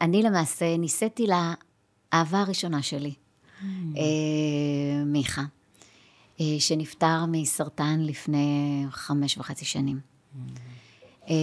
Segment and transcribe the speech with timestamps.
[0.00, 3.14] אני למעשה נישאתי לאהבה הראשונה שלי,
[3.64, 5.42] אה, מיכה,
[6.40, 10.00] אה, שנפטר מסרטן לפני חמש וחצי שנים.
[11.28, 11.34] אה,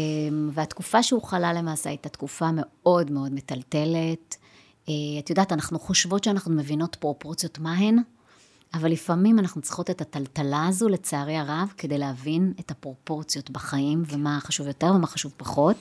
[0.52, 4.36] והתקופה שהוא חלה למעשה הייתה תקופה מאוד מאוד מטלטלת.
[4.90, 7.98] אה, את יודעת, אנחנו חושבות שאנחנו מבינות פרופורציות מה הן,
[8.74, 14.40] אבל לפעמים אנחנו צריכות את הטלטלה הזו, לצערי הרב, כדי להבין את הפרופורציות בחיים, ומה
[14.42, 15.76] חשוב יותר ומה חשוב פחות.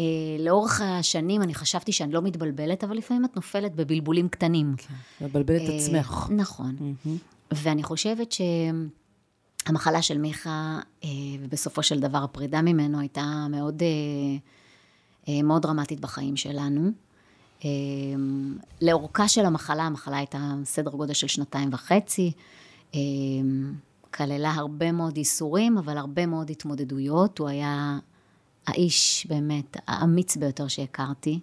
[0.00, 0.04] אה,
[0.38, 4.74] לאורך השנים אני חשבתי שאני לא מתבלבלת, אבל לפעמים את נופלת בבלבולים קטנים.
[4.76, 4.94] כן,
[5.24, 6.28] מבלבלת את אה, עצמך.
[6.30, 6.76] נכון.
[7.52, 8.34] ואני חושבת
[9.66, 11.08] שהמחלה של מיכה, אה,
[11.40, 13.88] ובסופו של דבר הפרידה ממנו, הייתה מאוד, אה,
[15.28, 16.90] אה, מאוד דרמטית בחיים שלנו.
[17.64, 17.70] אה,
[18.82, 22.32] לאורכה של המחלה, המחלה הייתה סדר גודל של שנתיים וחצי,
[22.94, 23.00] אה,
[24.10, 27.38] כללה הרבה מאוד ייסורים, אבל הרבה מאוד התמודדויות.
[27.38, 27.98] הוא היה
[28.66, 31.40] האיש באמת האמיץ ביותר שהכרתי.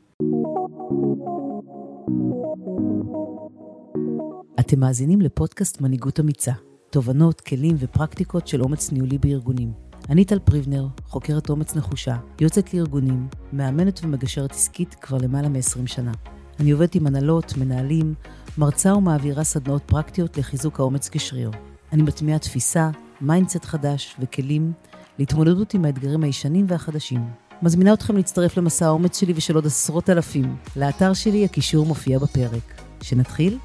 [4.60, 6.52] אתם מאזינים לפודקאסט מנהיגות אמיצה,
[6.90, 9.74] תובנות, כלים ופרקטיקות של אומץ ניהולי בארגונים.
[10.10, 16.12] אני טל פריבנר, חוקרת אומץ נחושה, יוצאת לארגונים, מאמנת ומגשרת עסקית כבר למעלה מ-20 שנה.
[16.60, 18.14] אני עובדת עם הנהלות, מנהלים,
[18.58, 21.52] מרצה ומעבירה סדנאות פרקטיות לחיזוק האומץ כשריר.
[21.92, 22.90] אני מטמיעה תפיסה,
[23.22, 24.74] mindset חדש וכלים
[25.20, 27.26] להתמודדות עם האתגרים הישנים והחדשים.
[27.62, 30.56] מזמינה אתכם להצטרף למסע האומץ שלי ושל עוד עשרות אלפים.
[30.76, 32.82] לאתר שלי הקישור מופיע בפרק.
[33.02, 33.58] שנתחיל?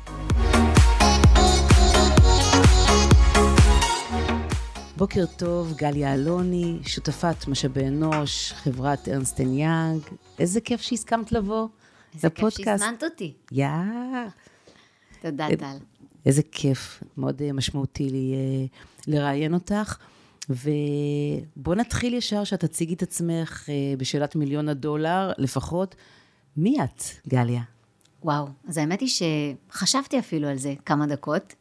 [4.97, 10.00] בוקר טוב, גליה אלוני, שותפת משאבי אנוש, חברת Ernst & Young.
[10.38, 11.69] איזה כיף שהסכמת לבוא
[12.14, 12.84] איזה כיף לפודקאסט.
[12.84, 13.33] שהזמנת אותי.
[13.53, 13.66] יא,
[15.22, 15.77] תודה, אה, טל.
[16.27, 18.66] איזה כיף, מאוד אה, משמעותי לי אה,
[19.06, 19.97] לראיין אותך.
[20.50, 25.94] ובוא נתחיל ישר שאת תציגי את עצמך אה, בשאלת מיליון הדולר לפחות.
[26.56, 27.62] מי את, גליה?
[28.22, 31.55] וואו, אז האמת היא שחשבתי אפילו על זה כמה דקות.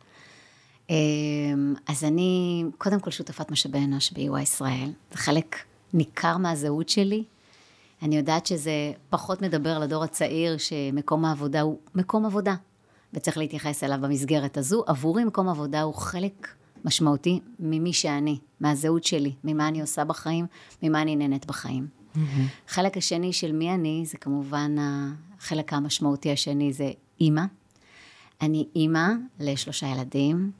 [0.89, 4.91] אמ, אז אני קודם כל שותפת משאבי אנוש ב-EY ישראל.
[5.11, 5.55] זה חלק
[5.93, 7.23] ניכר מהזהות שלי.
[8.01, 8.71] אני יודעת שזה
[9.09, 12.55] פחות מדבר לדור הצעיר שמקום העבודה הוא מקום עבודה,
[13.13, 14.83] וצריך להתייחס אליו במסגרת הזו.
[14.87, 16.47] עבורי מקום עבודה הוא חלק
[16.85, 20.45] משמעותי ממי שאני, מהזהות שלי, ממה אני עושה בחיים,
[20.83, 21.87] ממה אני נהנית בחיים.
[22.69, 24.75] החלק השני של מי אני, זה כמובן
[25.39, 26.91] החלק המשמעותי השני זה
[27.21, 27.43] אימא.
[28.41, 29.07] אני אימא
[29.39, 30.51] לשלושה ילדים,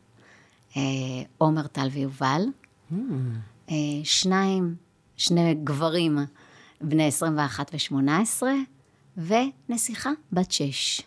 [0.78, 0.82] אה,
[1.38, 2.42] עומר, טל ויובל.
[3.70, 4.76] אה, שניים,
[5.18, 6.18] שני גברים,
[6.82, 8.44] בני 21 ו-18,
[9.18, 11.02] ונסיכה, בת 6.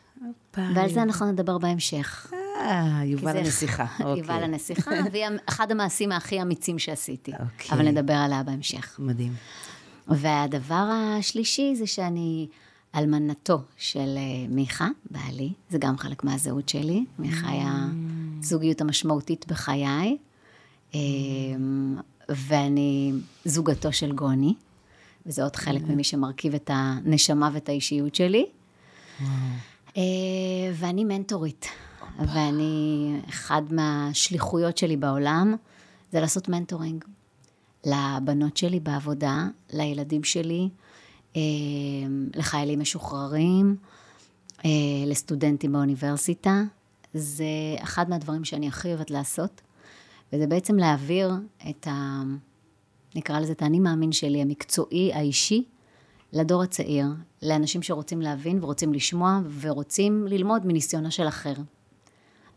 [0.57, 2.33] ועל זה אנחנו נדבר בהמשך.
[2.69, 3.87] אה, יובל הנסיכה.
[4.01, 4.45] יובל אוקיי.
[4.45, 7.33] הנסיכה, והיא אחד המעשים הכי אמיצים שעשיתי.
[7.33, 7.77] אוקיי.
[7.77, 8.97] אבל נדבר עליה בהמשך.
[8.99, 9.35] מדהים.
[10.09, 12.49] והדבר השלישי זה שאני
[12.95, 17.05] אלמנתו של אה, מיכה, בעלי, זה גם חלק מהזהות שלי.
[17.19, 17.87] מיכה היה
[18.41, 20.17] הזוגיות המשמעותית בחיי,
[20.95, 21.01] אה,
[22.29, 23.13] ואני
[23.45, 24.55] זוגתו של גוני,
[25.27, 28.47] וזה עוד חלק ממי שמרכיב את הנשמה ואת האישיות שלי.
[29.97, 30.03] אה,
[30.75, 31.67] ואני מנטורית,
[32.19, 35.57] ואני, אחד מהשליחויות שלי בעולם
[36.13, 37.05] זה לעשות מנטורינג.
[37.85, 40.69] לבנות שלי בעבודה, לילדים שלי,
[41.37, 41.41] אה,
[42.35, 43.77] לחיילים משוחררים,
[44.65, 44.71] אה,
[45.07, 46.63] לסטודנטים באוניברסיטה.
[47.15, 47.45] זה
[47.83, 49.61] אחד מהדברים שאני הכי אוהבת לעשות,
[50.33, 51.33] וזה בעצם להעביר
[51.71, 52.23] את ה...
[53.15, 55.65] נקרא לזה את האני מאמין שלי, המקצועי, האישי,
[56.33, 57.07] לדור הצעיר,
[57.43, 61.55] לאנשים שרוצים להבין ורוצים לשמוע ורוצים ללמוד מניסיונו של אחר.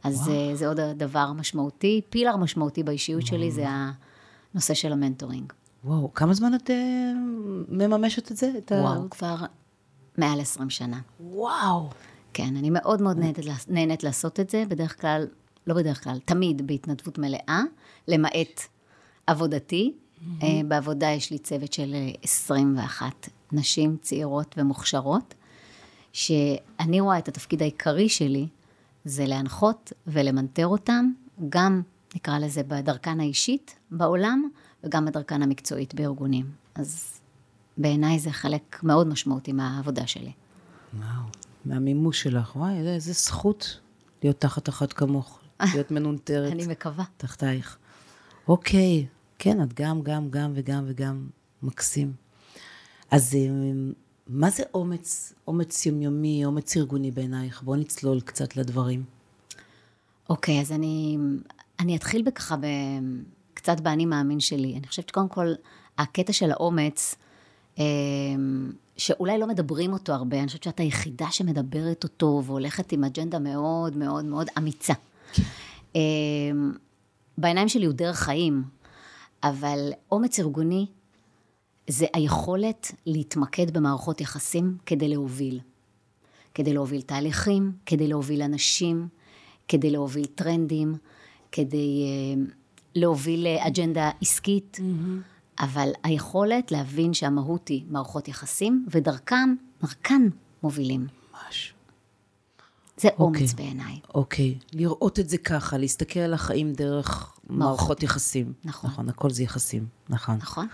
[0.03, 2.01] אז זה, זה עוד דבר משמעותי.
[2.09, 3.65] פילר משמעותי באישיות שלי זה
[4.53, 5.53] הנושא של המנטורינג.
[5.83, 7.11] וואו, כמה זמן את אה,
[7.69, 8.51] מממשת את זה?
[8.57, 9.35] את ה- וואו, כבר
[10.17, 10.99] מעל 20 שנה.
[11.19, 11.89] וואו.
[12.33, 15.27] כן, אני מאוד מאוד נהנית, נהנית לעשות את זה, בדרך כלל,
[15.67, 17.61] לא בדרך כלל, תמיד בהתנדבות מלאה,
[18.07, 18.61] למעט
[19.27, 19.93] עבודתי.
[20.43, 25.33] אה, בעבודה יש לי צוות של אה, 21 נשים צעירות ומוכשרות,
[26.13, 28.47] שאני רואה את התפקיד העיקרי שלי,
[29.05, 31.11] זה להנחות ולמנטר אותם,
[31.49, 31.81] גם,
[32.15, 34.49] נקרא לזה, בדרכן האישית בעולם,
[34.83, 36.51] וגם בדרכן המקצועית בארגונים.
[36.75, 37.19] אז
[37.77, 40.31] בעיניי זה חלק מאוד משמעותי מהעבודה שלי.
[40.93, 41.07] וואו.
[41.65, 42.55] מהמימוש שלך.
[42.55, 43.79] וואי, איזה- איזה זכות
[44.23, 45.39] להיות תחת אחת כמוך.
[45.73, 46.51] להיות מנונטרת.
[46.51, 47.03] אני מקווה.
[47.17, 47.77] תחתייך.
[48.47, 49.05] אוקיי,
[49.39, 51.27] כן, את גם, גם, גם וגם וגם
[51.63, 52.13] מקסים.
[53.11, 53.39] אז אה,
[54.33, 57.63] מה זה אומץ, אומץ יומיומי, אומץ ארגוני בעינייך?
[57.63, 59.03] בואו נצלול קצת לדברים.
[60.29, 61.17] אוקיי, אז אני,
[61.79, 62.65] אני אתחיל בככה, ב,
[63.53, 64.77] קצת באני מאמין שלי.
[64.77, 65.53] אני חושבת שקודם כל,
[65.97, 67.15] הקטע של האומץ,
[67.79, 67.83] אה,
[68.97, 73.97] שאולי לא מדברים אותו הרבה, אני חושבת שאת היחידה שמדברת אותו והולכת עם אג'נדה מאוד
[73.97, 74.93] מאוד מאוד אמיצה.
[75.95, 76.01] אה,
[77.37, 78.63] בעיניים שלי הוא דרך חיים,
[79.43, 80.85] אבל אומץ ארגוני
[81.87, 85.59] זה היכולת להתמקד במערכות יחסים כדי להוביל.
[86.53, 89.07] כדי להוביל תהליכים, כדי להוביל אנשים,
[89.67, 90.95] כדי להוביל טרנדים,
[91.51, 92.51] כדי uh,
[92.95, 95.63] להוביל אה, אג'נדה עסקית, mm-hmm.
[95.63, 100.21] אבל היכולת להבין שהמהות היא מערכות יחסים, ודרכם, דרכן
[100.63, 101.07] מובילים.
[101.33, 101.73] ממש.
[102.97, 103.11] זה okay.
[103.19, 103.65] אומץ אוקיי.
[103.65, 103.99] בעיניי.
[104.15, 104.65] אוקיי, okay.
[104.73, 108.53] לראות את זה ככה, להסתכל על החיים דרך מערכות יחסים.
[108.65, 108.89] נכון.
[108.89, 110.35] נכון, הכל זה יחסים, נכון.
[110.35, 110.67] נכון.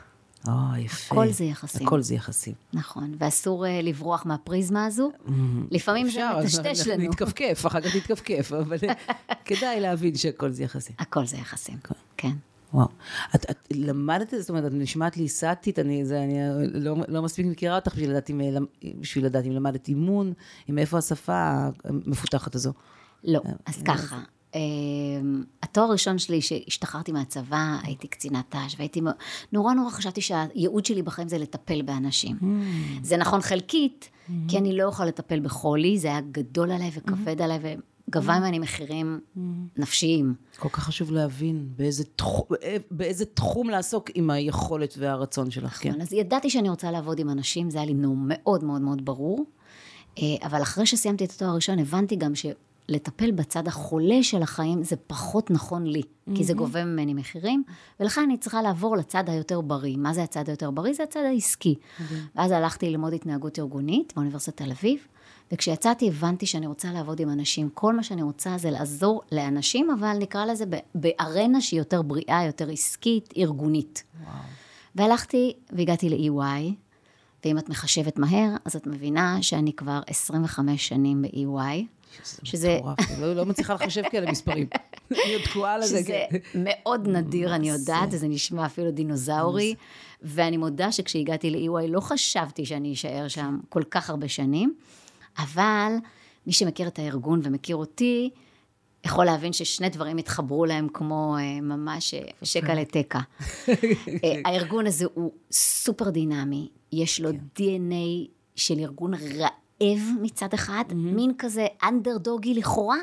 [0.48, 1.16] אה, יפה.
[1.16, 1.88] הכל זה יחסים.
[1.88, 2.54] הכל זה יחסים.
[2.74, 5.12] נכון, ואסור uh, לברוח מהפריזמה הזו.
[5.12, 5.32] Mm-hmm.
[5.72, 7.04] לפעמים זה מטשטש לנו.
[7.04, 8.78] נתכפכף, אחר כך נתכפכף, אבל
[9.46, 10.96] כדאי להבין שהכל זה יחסים.
[11.00, 11.96] הכל זה יחסים, כן.
[12.18, 12.34] כן.
[12.74, 12.88] וואו.
[13.36, 16.36] את, את למדת, זאת אומרת, את נשמעת לי סאטית, אני, זה, אני
[16.74, 18.42] לא, לא מספיק מכירה אותך בשביל לדעת אם,
[19.00, 20.34] בשביל לדעת אם למדת אימון,
[20.70, 22.74] אם מאיפה השפה המפותחת הזו.
[23.24, 24.20] לא, אז ככה.
[24.58, 29.02] אמ, התואר הראשון שלי, שהשתחררתי מהצבא, הייתי קצינת ת"ש, והייתי,
[29.52, 32.38] נורא נורא חשבתי שהייעוד שלי בחיים זה לטפל באנשים.
[32.42, 32.46] Mm.
[33.02, 34.10] זה נכון חלקית.
[34.48, 37.44] כי אני לא יכולה לטפל בחולי, זה היה גדול עליי וכבד mm.
[37.44, 37.60] עליי,
[38.08, 39.20] וגבה ממני מחירים
[39.78, 40.34] נפשיים.
[40.60, 42.46] כל כך חשוב להבין באיזה, תחום,
[42.92, 45.90] באיזה תחום לעסוק עם היכולת והרצון שלך, כן.
[45.90, 49.46] נכון, אז ידעתי שאני רוצה לעבוד עם אנשים, זה היה לי מאוד מאוד מאוד ברור.
[50.18, 52.46] אה, אבל אחרי שסיימתי את התואר הראשון, הבנתי גם ש...
[52.90, 56.36] לטפל בצד החולה של החיים זה פחות נכון לי, mm-hmm.
[56.36, 57.64] כי זה גובה ממני מחירים,
[58.00, 59.98] ולכן אני צריכה לעבור לצד היותר בריא.
[59.98, 60.94] מה זה הצד היותר בריא?
[60.94, 61.76] זה הצד העסקי.
[61.76, 62.14] Mm-hmm.
[62.36, 65.08] ואז הלכתי ללמוד התנהגות ארגונית באוניברסיטת תל אביב,
[65.52, 67.70] וכשיצאתי הבנתי שאני רוצה לעבוד עם אנשים.
[67.74, 72.70] כל מה שאני רוצה זה לעזור לאנשים, אבל נקרא לזה בארנה שהיא יותר בריאה, יותר
[72.70, 74.04] עסקית, ארגונית.
[74.24, 74.34] וואו.
[74.96, 76.87] והלכתי והגעתי ל-EY,
[77.46, 81.84] ואם את מחשבת מהר, אז את מבינה שאני כבר 25 שנים ב-EY.
[82.44, 82.78] שזה...
[82.78, 84.68] מטורף, לא, לא מצליחה לחשב כאלה מספרים.
[85.12, 85.88] אני עוד תקועה על זה.
[85.88, 86.38] שזה כן.
[86.56, 89.76] מאוד נדיר, אני יודעת, זה נשמע אפילו דינוזאורי.
[90.22, 94.74] ואני מודה שכשהגעתי ל-EY לא חשבתי שאני אשאר שם כל כך הרבה שנים,
[95.38, 95.94] אבל
[96.48, 98.30] מי שמכיר את הארגון ומכיר אותי,
[99.08, 102.78] יכול להבין ששני דברים התחברו להם כמו uh, ממש אה, שקע כן.
[102.78, 103.20] לתקע.
[103.20, 103.70] uh,
[104.46, 107.64] הארגון הזה הוא סופר דינמי, יש לו כן.
[107.64, 109.48] DNA של ארגון רע.
[109.82, 110.84] רעב מצד אחד.
[110.94, 112.98] מין כזה אנדרדוגי לכאורה.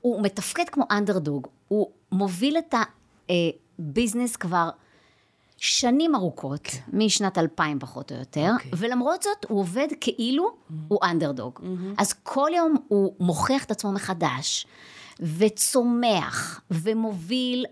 [0.00, 2.74] הוא מתפקד כמו אנדרדוג, הוא מוביל את
[3.78, 4.70] הביזנס כבר
[5.56, 6.70] שנים ארוכות, okay.
[6.70, 6.80] כן.
[6.92, 8.52] משנת 2000 פחות או יותר, okay.
[8.52, 8.70] אוקיי.
[8.76, 10.74] ולמרות זאת הוא עובד כאילו mm-hmm.
[10.88, 11.58] הוא אנדרדוג.
[11.58, 11.94] Mm-hmm.
[11.98, 14.66] אז כל יום הוא מוכיח את עצמו מחדש,
[15.38, 17.66] וצומח, ומוביל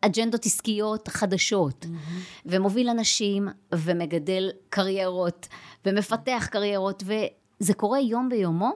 [0.00, 2.40] אג'נדות עסקיות חדשות, mm-hmm.
[2.46, 5.48] ומוביל אנשים, ומגדל קריירות,
[5.86, 7.12] ומפתח קריירות, ו...
[7.58, 8.72] זה קורה יום ביומו,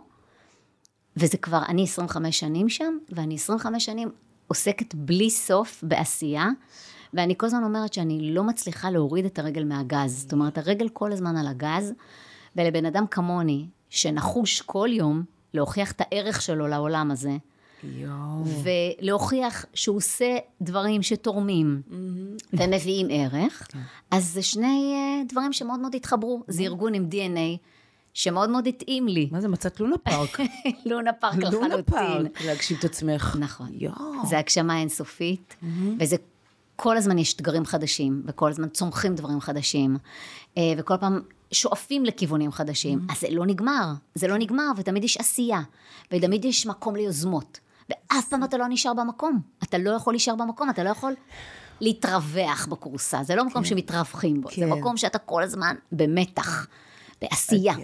[1.17, 4.11] וזה כבר, אני 25 שנים שם, ואני 25 שנים
[4.47, 6.49] עוסקת בלי סוף בעשייה,
[7.15, 10.23] ואני כל הזמן אומרת שאני לא מצליחה להוריד את הרגל מהגז.
[10.23, 11.93] זאת אומרת, הרגל כל הזמן על הגז,
[12.57, 15.23] ולבן אדם כמוני, שנחוש כל יום
[15.55, 17.37] להוכיח את הערך שלו לעולם הזה,
[17.85, 18.45] יואו.
[19.03, 21.95] ולהוכיח שהוא עושה דברים שתורמים mm-hmm.
[22.53, 23.79] ומביאים ערך, כן.
[24.11, 26.43] אז זה שני אה, דברים שמאוד מאוד התחברו.
[26.49, 27.59] זה ארגון עם DNA
[28.15, 29.29] שמאוד מאוד התאים לי.
[29.33, 30.41] מה זה, מצאת לונה פארק?
[30.87, 31.71] לונה פארק לחלוטין.
[31.71, 33.37] לונה פארק, להגשים את עצמך.
[33.41, 33.69] נכון.
[33.73, 34.27] יואו.
[34.29, 35.67] זה הגשמה אינסופית, mm-hmm.
[36.01, 36.17] וזה
[36.77, 39.97] כל הזמן יש אתגרים חדשים, וכל הזמן צומחים דברים חדשים,
[40.59, 41.21] אה, וכל פעם
[41.53, 42.99] שואפים לכיוונים חדשים.
[42.99, 43.13] Mm-hmm.
[43.13, 45.61] אז זה לא נגמר, זה לא נגמר, ותמיד יש עשייה,
[46.13, 47.61] ותמיד יש מקום ליוזמות.
[47.91, 49.41] ואף פעם אתה לא נשאר במקום.
[49.63, 51.15] אתה לא יכול להישאר במקום, אתה לא יכול
[51.81, 53.23] להתרווח בכורסה.
[53.23, 53.69] זה לא מקום כן.
[53.69, 54.63] שמתרווחים בו, כן.
[54.69, 56.67] זה מקום שאתה כל הזמן במתח,
[57.23, 57.75] בעשייה.
[57.75, 57.83] כן.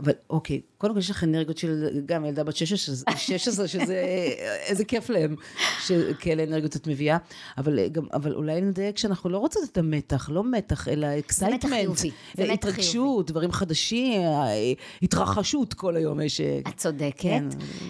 [0.00, 3.94] אבל אוקיי, קודם כל יש לך אנרגיות של גם ילדה בת 16, 16 שזה,
[4.66, 5.36] איזה כיף להם,
[5.80, 7.16] שכאלה אנרגיות את מביאה,
[7.58, 11.98] אבל, גם, אבל אולי נדייק שאנחנו לא רוצות את המתח, לא מתח, אלא excitement,
[12.38, 14.22] התרגשות, דברים חדשים,
[15.02, 16.40] התרחשות כל היום יש...
[16.40, 17.14] את צודקת.
[17.18, 17.44] כן,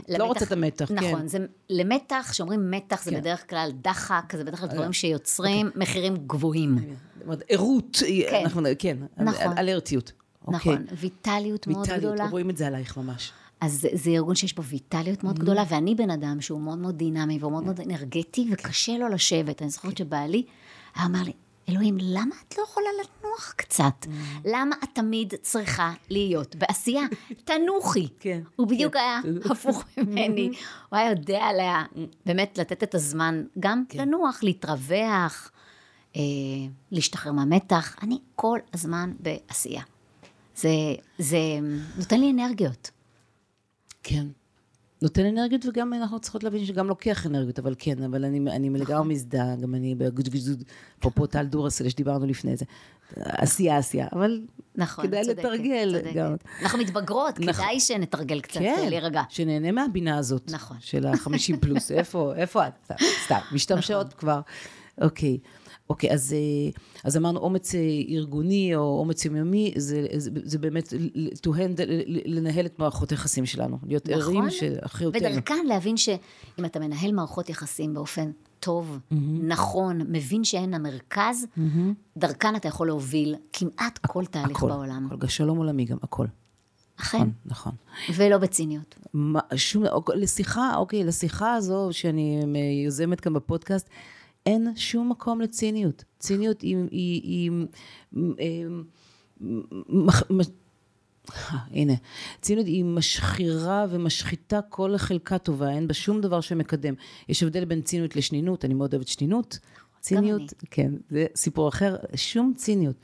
[0.09, 1.15] למתח, לא רוצה את המתח, נכון, כן.
[1.15, 1.39] נכון, זה
[1.71, 3.21] למתח, כשאומרים מתח זה כן.
[3.21, 5.83] בדרך כלל דחק, זה בדרך כלל דברים שיוצרים אוקיי.
[5.83, 6.77] מחירים גבוהים.
[7.49, 7.97] ערות,
[8.31, 9.59] כן, אנחנו, כן, נכון.
[9.59, 10.13] אלרטיות.
[10.49, 10.97] נכון, אוקיי.
[10.97, 12.11] ויטליות מאוד גדולה.
[12.11, 13.33] ויטליות, רואים את זה עלייך ממש.
[13.61, 15.41] אז זה ארגון שיש בו ויטליות מאוד mm-hmm.
[15.41, 19.63] גדולה, ואני בן אדם שהוא מאוד מאוד דינמי והוא מאוד מאוד אנרגטי, וקשה לו לשבת.
[19.63, 20.43] אני זוכרת שבעלי
[21.05, 21.33] אומר לי,
[21.69, 23.93] אלוהים, למה את לא יכולה לנוח קצת?
[24.03, 24.41] Mm-hmm.
[24.45, 27.03] למה את תמיד צריכה להיות בעשייה?
[27.45, 28.09] תנוחי.
[28.21, 28.41] כן.
[28.57, 28.99] הוא בדיוק כן.
[28.99, 29.21] היה
[29.53, 30.51] הפוך ממני.
[30.89, 31.85] הוא היה יודע עליה,
[32.27, 33.99] באמת לתת את הזמן גם כן.
[33.99, 35.51] לנוח, להתרווח,
[36.17, 36.21] אה,
[36.91, 37.97] להשתחרר מהמתח.
[38.03, 39.83] אני כל הזמן בעשייה.
[40.61, 40.69] זה,
[41.19, 41.39] זה
[41.99, 42.91] נותן לי אנרגיות.
[44.03, 44.27] כן.
[45.03, 48.81] נותן אנרגיות, וגם אנחנו צריכות להבין שגם לוקח אנרגיות, אבל כן, אבל אני, אני נכון.
[48.81, 49.95] לגמרי מזדהה, גם אני
[50.99, 52.65] אפרופו טל דורסל שדיברנו לפני זה.
[53.17, 54.41] עשייה, עשייה, אבל
[54.75, 56.15] נכון, כדאי צודקת, לתרגל צודקת.
[56.15, 56.35] גם.
[56.63, 57.53] אנחנו מתבגרות, נכון.
[57.53, 59.23] כדאי שנתרגל קצת, כן, להירגע.
[59.29, 60.51] שנהנה מהבינה הזאת.
[60.51, 60.77] נכון.
[60.81, 61.91] של ה-50 פלוס.
[61.91, 62.91] איפה, איפה את?
[63.25, 64.19] סתם, משתמשות נכון.
[64.19, 64.41] כבר.
[65.01, 65.39] אוקיי.
[65.91, 70.93] אוקיי, אז, אה, אז אמרנו אומץ אה, ארגוני או אומץ יומיומי, זה, זה, זה באמת
[71.47, 73.79] to handle, לנהל את מערכות היחסים שלנו.
[73.87, 75.21] להיות ערים נכון, שאחריותנו.
[75.21, 78.31] ודרכן להבין שאם אתה מנהל מערכות יחסים באופן
[78.61, 78.99] טוב,
[79.43, 81.47] נכון, מבין שהן המרכז,
[82.17, 85.09] דרכן אתה יכול להוביל כמעט כל תהליך הכל, בעולם.
[85.13, 86.27] הכל, שלום עולמי גם, הכל.
[87.01, 87.73] אכן, נכון, נכון.
[88.17, 88.99] ולא בציניות.
[89.15, 92.43] מה, שום, אוקיי, לשיחה, אוקיי, לשיחה הזו שאני
[92.85, 93.89] יוזמת כאן בפודקאסט,
[94.47, 96.05] אין שום מקום לציניות.
[96.19, 96.77] ציניות היא...
[96.91, 97.51] היא, היא
[98.41, 98.65] אה,
[99.89, 100.23] מח-
[101.31, 101.93] אה, הנה,
[102.41, 106.95] ציניות היא משחירה ומשחיתה כל חלקה טובה, אין בה שום דבר שמקדם.
[107.29, 109.59] יש הבדל בין ציניות לשנינות, אני מאוד אוהבת שנינות.
[110.01, 110.43] ציניות.
[110.71, 112.97] כן, זה סיפור אחר, שום ציניות.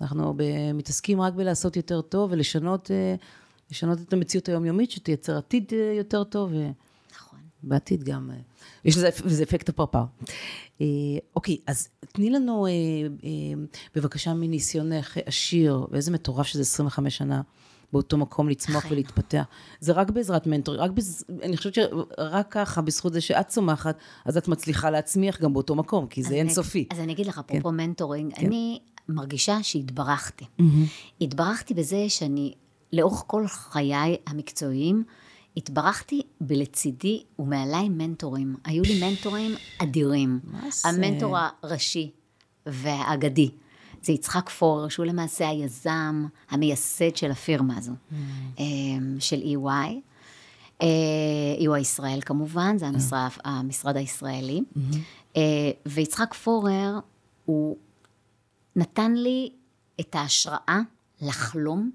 [0.00, 0.34] אנחנו
[0.74, 3.14] מתעסקים רק בלעשות יותר טוב ולשנות אה,
[3.70, 6.72] לשנות את המציאות היומיומית, שתייצר עתיד אה, יותר טוב, נכון.
[7.64, 8.36] ובעתיד גם, אה,
[8.84, 10.04] יש לזה, וזה אפקט הפרפר.
[10.80, 10.86] אה,
[11.36, 12.72] אוקיי, אז תני לנו אה,
[13.94, 17.42] בבקשה מניסיונך עשיר, ואיזה מטורף שזה 25 שנה.
[17.92, 18.94] באותו מקום לצמוח אכן.
[18.94, 19.44] ולהתפתח.
[19.80, 21.24] זה רק בעזרת מנטורים, רק בז...
[21.42, 26.06] אני חושבת שרק ככה, בזכות זה שאת צומחת, אז את מצליחה להצמיח גם באותו מקום,
[26.06, 26.88] כי זה אינסופי.
[26.90, 28.46] אז אני אגיד לך, אפרופו מנטורינג, כן.
[28.46, 30.44] אני מרגישה שהתברכתי.
[31.20, 32.54] התברכתי בזה שאני,
[32.92, 35.04] לאורך כל חיי המקצועיים,
[35.56, 38.56] התברכתי בלצידי ומעליי מנטורים.
[38.64, 40.40] היו לי מנטורים אדירים.
[40.44, 40.88] מה זה?
[40.88, 42.10] המנטור הראשי
[42.66, 43.50] והאגדי.
[44.02, 47.92] זה יצחק פורר, שהוא למעשה היזם, המייסד של הפירמה הזו,
[48.58, 49.94] אמ, של EY.
[50.82, 50.86] אה,
[51.58, 54.60] EY ישראל כמובן, זה המשרד, המשרד הישראלי.
[55.36, 55.42] אה,
[55.86, 56.98] ויצחק פורר,
[57.44, 57.76] הוא
[58.76, 59.50] נתן לי
[60.00, 60.80] את ההשראה
[61.20, 61.90] לחלום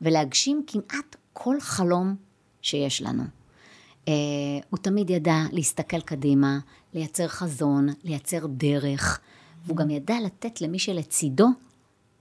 [0.00, 2.16] ולהגשים כמעט כל חלום
[2.64, 3.22] שיש לנו.
[4.04, 4.08] Uh,
[4.70, 6.58] הוא תמיד ידע להסתכל קדימה,
[6.94, 9.20] לייצר חזון, לייצר דרך,
[9.66, 11.48] והוא גם ידע לתת למי שלצידו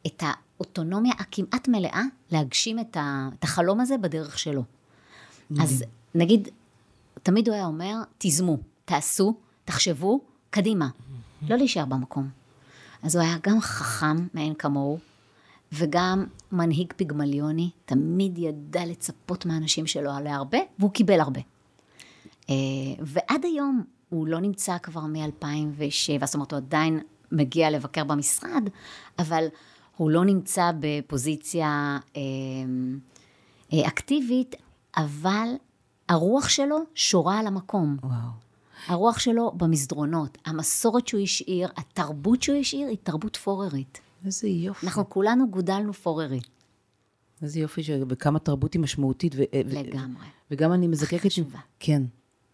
[0.07, 4.63] את האוטונומיה הכמעט מלאה להגשים את, ה, את החלום הזה בדרך שלו.
[5.61, 5.83] אז
[6.15, 6.47] נגיד,
[7.23, 9.35] תמיד הוא היה אומר, תיזמו, תעשו,
[9.65, 10.87] תחשבו, קדימה.
[11.49, 12.29] לא להישאר במקום.
[13.03, 14.99] אז הוא היה גם חכם מאין כמוהו,
[15.73, 21.41] וגם מנהיג פיגמליוני, תמיד ידע לצפות מהאנשים שלו להרבה, והוא קיבל הרבה.
[22.49, 22.55] אה,
[22.99, 26.99] ועד היום הוא לא נמצא כבר מ-2007, זאת אומרת, הוא עדיין
[27.31, 28.69] מגיע לבקר במשרד,
[29.19, 29.45] אבל
[29.97, 32.21] הוא לא נמצא בפוזיציה אה,
[33.73, 34.55] אה, אקטיבית,
[34.97, 35.47] אבל
[36.09, 37.97] הרוח שלו שורה על המקום.
[38.03, 38.43] וואו.
[38.87, 44.01] הרוח שלו במסדרונות, המסורת שהוא השאיר, התרבות שהוא השאיר, היא תרבות פוררית.
[44.25, 44.85] איזה יופי.
[44.85, 46.39] אנחנו כולנו גודלנו פוררי,
[47.41, 47.89] איזה יופי, ש...
[48.09, 49.35] וכמה תרבות היא משמעותית.
[49.35, 49.41] ו...
[49.53, 50.25] לגמרי.
[50.51, 51.25] וגם אני מזקקת...
[51.25, 51.59] חשובה.
[51.79, 52.03] כן.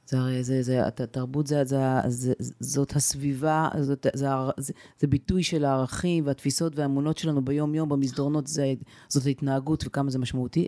[0.06, 5.08] זה הרי, זה, זה, הת- התרבות זה, זה, זה, זאת הסביבה, זאת, זה, זה, זה
[5.08, 8.74] ביטוי של הערכים והתפיסות והאמונות שלנו ביום-יום, במסדרונות, זה,
[9.10, 10.68] זאת ההתנהגות וכמה זה משמעותי,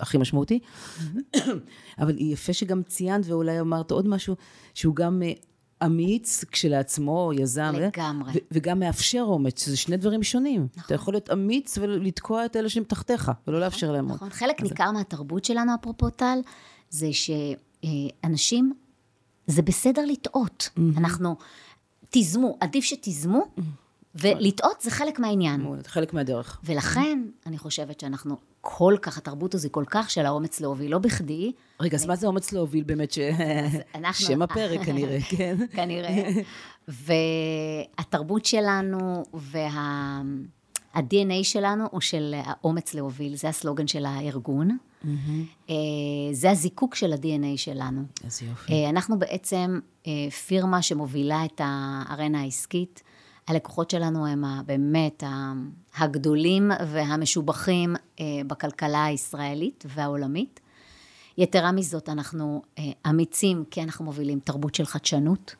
[0.00, 0.58] הכי משמעותי.
[1.98, 4.34] אבל יפה שגם ציינת, ואולי אמרת עוד משהו,
[4.74, 5.32] שהוא גם אה,
[5.84, 7.72] אמיץ כשלעצמו, יזם.
[7.74, 7.88] אה?
[7.96, 8.32] לגמרי.
[8.34, 10.66] ו- וגם מאפשר אומץ, שזה שני דברים שונים.
[10.86, 14.16] אתה יכול להיות אמיץ ולתקוע את אלה שמתחתיך, ולא לאפשר להם עוד.
[14.16, 16.38] נכון, חלק ניכר מהתרבות שלנו, אפרופו טל,
[16.90, 18.72] זה שאנשים,
[19.46, 20.68] זה בסדר לטעות.
[20.96, 21.36] אנחנו,
[22.10, 23.44] תיזמו, עדיף שתיזמו,
[24.14, 25.60] ולטעות זה חלק מהעניין.
[25.60, 26.60] מאוד, חלק מהדרך.
[26.64, 30.98] ולכן, אני חושבת שאנחנו כל כך, התרבות הזו היא כל כך של האומץ להוביל, לא
[30.98, 33.12] בכדי, רגע, אז מה זה אומץ להוביל באמת?
[34.12, 35.56] שם הפרק כנראה, כן.
[35.72, 36.28] כנראה.
[36.88, 44.78] והתרבות שלנו וה-DNA שלנו הוא של האומץ להוביל, זה הסלוגן של הארגון.
[45.70, 45.74] אה,
[46.32, 48.02] זה הזיקוק של ה-DNA שלנו.
[48.24, 48.72] איזה יופי.
[48.72, 50.12] אה, אנחנו בעצם אה,
[50.46, 53.02] פירמה שמובילה את הארנה העסקית.
[53.48, 55.22] הלקוחות שלנו הם באמת
[55.96, 60.60] הגדולים והמשובחים אה, בכלכלה הישראלית והעולמית.
[61.38, 65.54] יתרה מזאת, אנחנו אה, אמיצים, כי אנחנו מובילים תרבות של חדשנות.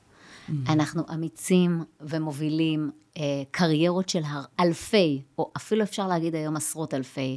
[0.68, 4.22] אנחנו אמיצים ומובילים אה, קריירות של
[4.60, 7.36] אלפי, או אפילו אפשר להגיד היום עשרות אלפי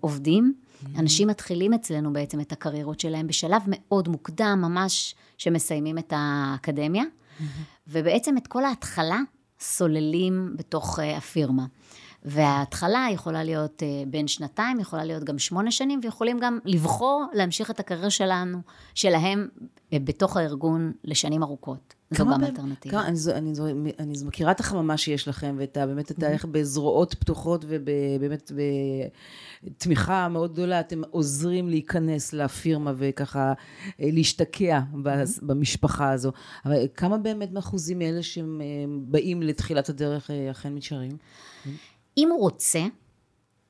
[0.00, 0.54] עובדים.
[0.98, 7.04] אנשים מתחילים אצלנו בעצם את הקריירות שלהם בשלב מאוד מוקדם, ממש שמסיימים את האקדמיה,
[7.88, 9.20] ובעצם את כל ההתחלה
[9.60, 11.66] סוללים בתוך אה, הפירמה.
[12.24, 17.70] וההתחלה יכולה להיות אה, בין שנתיים, יכולה להיות גם שמונה שנים, ויכולים גם לבחור להמשיך
[17.70, 18.58] את הקריירה שלנו,
[18.94, 19.48] שלהם,
[19.92, 21.94] אה, בתוך הארגון לשנים ארוכות.
[22.10, 23.00] זו גם אלטרנטיבה.
[23.00, 27.64] אני, אני, אני, אני מכירה את החממה שיש לכם, ואת באמת, את איך בזרועות פתוחות
[27.68, 28.52] ובאמת
[29.64, 33.52] בתמיכה מאוד גדולה, אתם עוזרים להיכנס לפירמה וככה
[34.00, 34.80] אה, להשתקע
[35.42, 36.32] במשפחה הזו.
[36.64, 38.60] אבל כמה באמת מאחוזים מאלה שהם
[39.06, 41.16] באים לתחילת הדרך אכן נשארים?
[42.18, 42.80] אם הוא רוצה,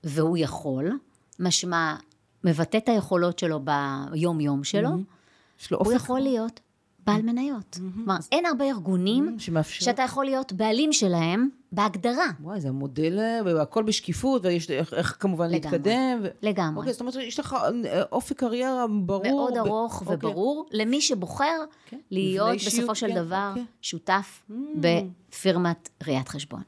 [0.04, 0.98] והוא יכול,
[1.40, 1.96] משמע,
[2.44, 5.74] מבטא את היכולות שלו ביום-יום שלו, mm-hmm.
[5.74, 6.60] הוא יכול להיות
[7.06, 7.78] בעל מניות.
[7.94, 8.28] כלומר, mm-hmm.
[8.32, 9.42] אין הרבה ארגונים mm-hmm.
[9.42, 9.84] שמאפשר...
[9.84, 12.26] שאתה יכול להיות בעלים שלהם בהגדרה.
[12.40, 16.20] וואי, זה מודל, והכל בשקיפות, ויש איך, כמובן לגמרי, להתקדם.
[16.22, 16.28] ו...
[16.42, 16.78] לגמרי.
[16.78, 19.26] אוקיי, זאת אומרת, יש לך אה, אופק קריירה ברור.
[19.26, 19.56] מאוד ב...
[19.56, 20.16] ארוך אוקיי.
[20.16, 21.64] וברור, למי שבוחר.
[21.86, 21.98] כן.
[22.10, 23.60] להיות בסופו של כן, דבר okay.
[23.82, 24.54] שותף mm.
[24.80, 26.62] בפירמת ראיית חשבון.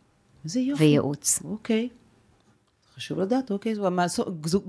[0.45, 0.85] איזה יופי.
[0.85, 1.42] וייעוץ.
[1.45, 1.88] אוקיי.
[2.97, 3.75] חשוב לדעת, אוקיי,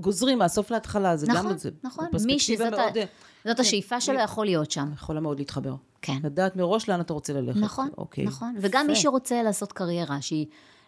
[0.00, 1.70] גוזרים מהסוף להתחלה, זה נכון, גם את זה.
[1.82, 2.26] נכון, נכון.
[2.26, 3.04] מי שזאת מאוד, ה...
[3.44, 4.90] זאת כן, השאיפה שלו יכול להיות שם.
[4.94, 5.74] יכולה מאוד להתחבר.
[6.02, 6.18] כן.
[6.24, 7.60] לדעת מראש לאן אתה רוצה ללכת.
[7.60, 8.24] נכון, אוקיי.
[8.24, 8.54] נכון.
[8.60, 10.46] וגם מי שרוצה לעשות קריירה שהיא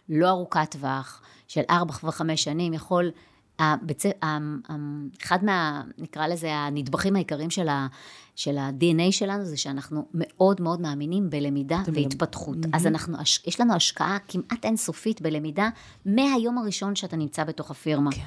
[0.09, 3.11] לא ארוכת טווח, של ארבע וחמש שנים, יכול
[3.59, 4.03] הבצ...
[5.23, 7.87] אחד מה, נקרא לזה, הנדבכים העיקריים של, ה...
[8.37, 12.57] של ה-DNA שלנו, זה שאנחנו מאוד מאוד מאמינים בלמידה והתפתחות.
[12.57, 12.77] Mm-hmm.
[12.77, 13.17] אז אנחנו,
[13.47, 15.69] יש לנו השקעה כמעט אינסופית בלמידה
[16.07, 18.13] מהיום הראשון שאתה נמצא בתוך הפירמה.
[18.13, 18.23] כן.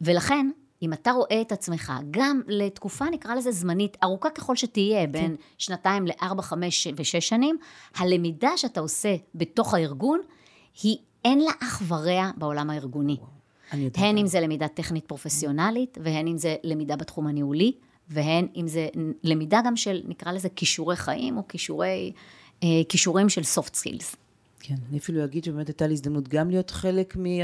[0.00, 0.50] ולכן,
[0.82, 5.12] אם אתה רואה את עצמך, גם לתקופה, נקרא לזה זמנית, ארוכה ככל שתהיה, כן.
[5.12, 7.56] בין שנתיים לארבע, חמש ושש שנים,
[7.96, 10.20] הלמידה שאתה עושה בתוך הארגון,
[10.82, 13.16] היא אין לה אח ורע בעולם הארגוני.
[13.72, 17.72] הן אם זה למידה טכנית פרופסיונלית, והן אם זה למידה בתחום הניהולי,
[18.08, 18.88] והן אם זה
[19.24, 22.12] למידה גם של, נקרא לזה, כישורי חיים, או כישורי,
[22.62, 24.16] אה, כישורים של soft skills.
[24.60, 27.42] כן, אני אפילו אגיד שבאמת הייתה לי הזדמנות גם להיות חלק מ, אה,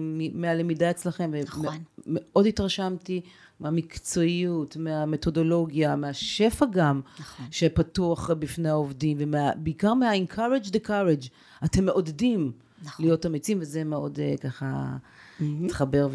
[0.00, 1.30] מ, מהלמידה אצלכם.
[1.44, 1.66] נכון.
[2.06, 3.20] ומאוד התרשמתי
[3.60, 7.46] מהמקצועיות, מהמתודולוגיה, מהשפע גם, נכון.
[7.50, 11.28] שפתוח בפני העובדים, ובעיקר מה-encourage the courage.
[11.64, 12.52] אתם מעודדים
[12.82, 13.04] נכון.
[13.04, 14.96] להיות אמיצים, וזה מאוד uh, ככה
[15.40, 16.08] התחבר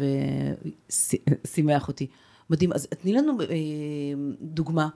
[0.90, 2.06] ושימח אותי.
[2.50, 2.72] מדהים.
[2.72, 3.44] אז תני לנו uh,
[4.40, 4.88] דוגמה.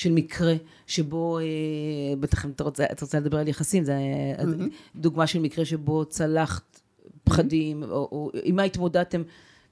[0.00, 0.54] של מקרה
[0.86, 3.98] שבו, uh, בטח אם את רוצה, את רוצה לדבר על יחסים, זה
[4.38, 4.96] mm-hmm.
[4.96, 6.80] דוגמה של מקרה שבו צלחת
[7.24, 7.82] פחדים.
[7.82, 9.22] או, או עם מה התמודדתם,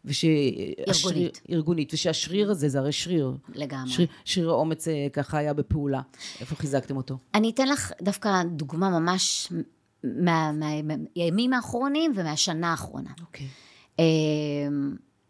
[0.04, 0.24] וש...
[0.88, 1.40] ארגונית.
[1.50, 3.32] ארגונית, ושהשריר הזה, זה הרי שריר.
[3.54, 3.90] לגמרי.
[3.90, 6.00] שריר, שריר האומץ ככה היה בפעולה.
[6.40, 7.18] איפה חיזקתם אותו?
[7.34, 9.52] אני אתן לך דווקא דוגמה ממש
[10.04, 13.10] מהימים מה, האחרונים ומהשנה האחרונה.
[13.20, 13.46] אוקיי.
[13.46, 14.00] Okay.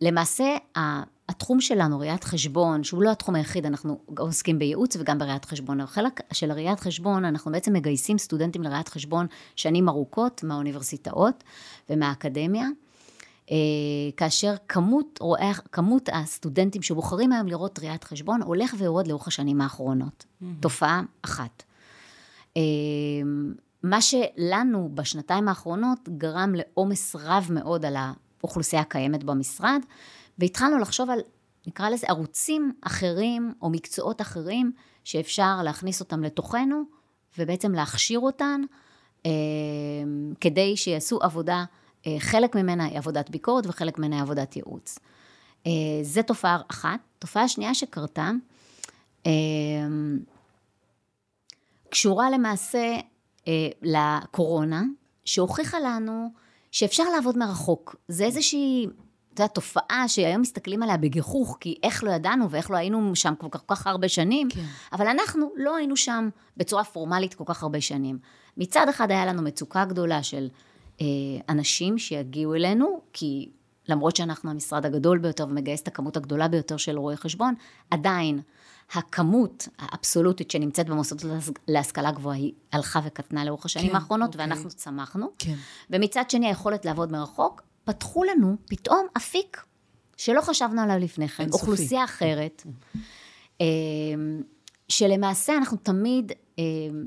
[0.00, 0.56] למעשה,
[1.28, 5.80] התחום שלנו, ראיית חשבון, שהוא לא התחום היחיד, אנחנו עוסקים בייעוץ וגם בראיית חשבון.
[5.80, 11.44] החלק של ראיית חשבון, אנחנו בעצם מגייסים סטודנטים לראיית חשבון שנים ארוכות מהאוניברסיטאות
[11.90, 12.66] ומהאקדמיה.
[13.50, 13.56] אה,
[14.16, 20.24] כאשר כמות, רואה, כמות הסטודנטים שבוחרים היום לראות ראיית חשבון הולך ויורד לאורך השנים האחרונות.
[20.24, 20.46] Mm-hmm.
[20.60, 21.62] תופעה אחת.
[22.56, 22.62] אה,
[23.82, 29.80] מה שלנו בשנתיים האחרונות גרם לעומס רב מאוד על האוכלוסייה הקיימת במשרד,
[30.38, 31.20] והתחלנו לחשוב על,
[31.66, 34.72] נקרא לזה, ערוצים אחרים או מקצועות אחרים
[35.04, 36.82] שאפשר להכניס אותם לתוכנו,
[37.38, 38.60] ובעצם להכשיר אותן,
[39.26, 39.30] אה,
[40.40, 41.64] כדי שיעשו עבודה,
[42.06, 44.98] אה, חלק ממנה היא עבודת ביקורת וחלק ממנה היא עבודת ייעוץ.
[45.66, 45.72] אה,
[46.02, 47.00] זה תופעה אחת.
[47.18, 48.30] תופעה שנייה שקרתה,
[49.26, 49.32] אה,
[51.90, 52.96] קשורה למעשה
[53.48, 54.82] אה, לקורונה,
[55.24, 56.32] שהוכיחה לנו
[56.72, 57.96] שאפשר לעבוד מרחוק.
[58.08, 58.86] זה איזושהי,
[59.38, 63.34] אתה יודע, תופעה שהיום מסתכלים עליה בגיחוך, כי איך לא ידענו ואיך לא היינו שם
[63.38, 64.64] כל כך, כל כך הרבה שנים, כן.
[64.92, 68.18] אבל אנחנו לא היינו שם בצורה פורמלית כל כך הרבה שנים.
[68.56, 70.48] מצד אחד היה לנו מצוקה גדולה של
[71.00, 71.06] אה,
[71.48, 73.48] אנשים שיגיעו אלינו, כי
[73.88, 77.54] למרות שאנחנו המשרד הגדול ביותר ומגייס את הכמות הגדולה ביותר של רואי חשבון,
[77.90, 78.40] עדיין
[78.92, 81.22] הכמות האבסולוטית שנמצאת במוסדות
[81.68, 84.40] להשכלה גבוהה היא הלכה וקטנה לאורך השנים כן, האחרונות, אוקיי.
[84.40, 85.30] ואנחנו צמחנו.
[85.38, 85.54] כן.
[85.90, 89.62] ומצד שני, היכולת לעבוד מרחוק, פתחו לנו פתאום אפיק
[90.16, 92.66] שלא חשבנו עליו לפני כן, אוכלוסייה אחרת,
[93.60, 94.42] אמ,
[94.88, 96.64] שלמעשה אנחנו תמיד אמ,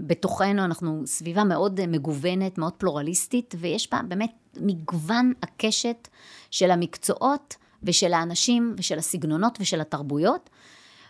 [0.07, 6.07] בתוכנו, אנחנו סביבה מאוד מגוונת, מאוד פלורליסטית, ויש בה באמת מגוון הקשת
[6.51, 10.49] של המקצועות ושל האנשים ושל הסגנונות ושל התרבויות.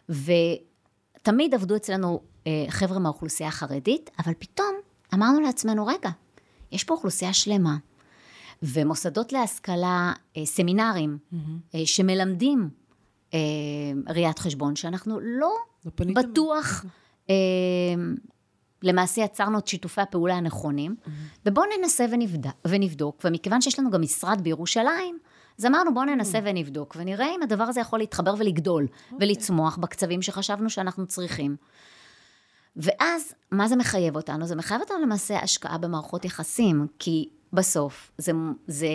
[0.10, 4.76] ותמיד עבדו אצלנו אה, חבר'ה מהאוכלוסייה החרדית, אבל פתאום
[5.14, 6.10] אמרנו לעצמנו, רגע,
[6.72, 7.78] יש פה אוכלוסייה שלמה,
[8.64, 11.78] ומוסדות להשכלה, אה, סמינרים, mm-hmm.
[11.86, 12.70] שמלמדים
[13.34, 13.40] אה,
[14.08, 15.56] ראיית חשבון, שאנחנו לא,
[16.00, 16.86] לא בטוח...
[18.84, 20.96] למעשה יצרנו את שיתופי הפעולה הנכונים,
[21.46, 25.18] ובואו ננסה ונבדוק, ונבדוק, ומכיוון שיש לנו גם משרד בירושלים,
[25.60, 28.88] אז אמרנו בואו ננסה ונבדוק, ונראה אם הדבר הזה יכול להתחבר ולגדול,
[29.20, 31.56] ולצמוח בקצבים שחשבנו שאנחנו צריכים.
[32.76, 34.46] ואז, מה זה מחייב אותנו?
[34.46, 38.32] זה מחייב אותנו למעשה השקעה במערכות יחסים, כי בסוף, זה,
[38.68, 38.88] זה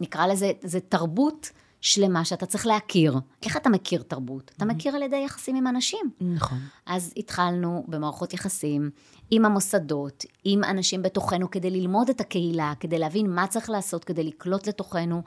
[0.00, 3.14] נקרא לזה, זה תרבות שלמה שאתה צריך להכיר.
[3.42, 4.50] איך אתה מכיר תרבות?
[4.56, 6.10] אתה מכיר על ידי יחסים עם אנשים.
[6.20, 6.58] נכון.
[6.86, 8.90] אז התחלנו במערכות יחסים
[9.30, 14.24] עם המוסדות, עם אנשים בתוכנו, כדי ללמוד את הקהילה, כדי להבין מה צריך לעשות, כדי
[14.24, 15.22] לקלוט לתוכנו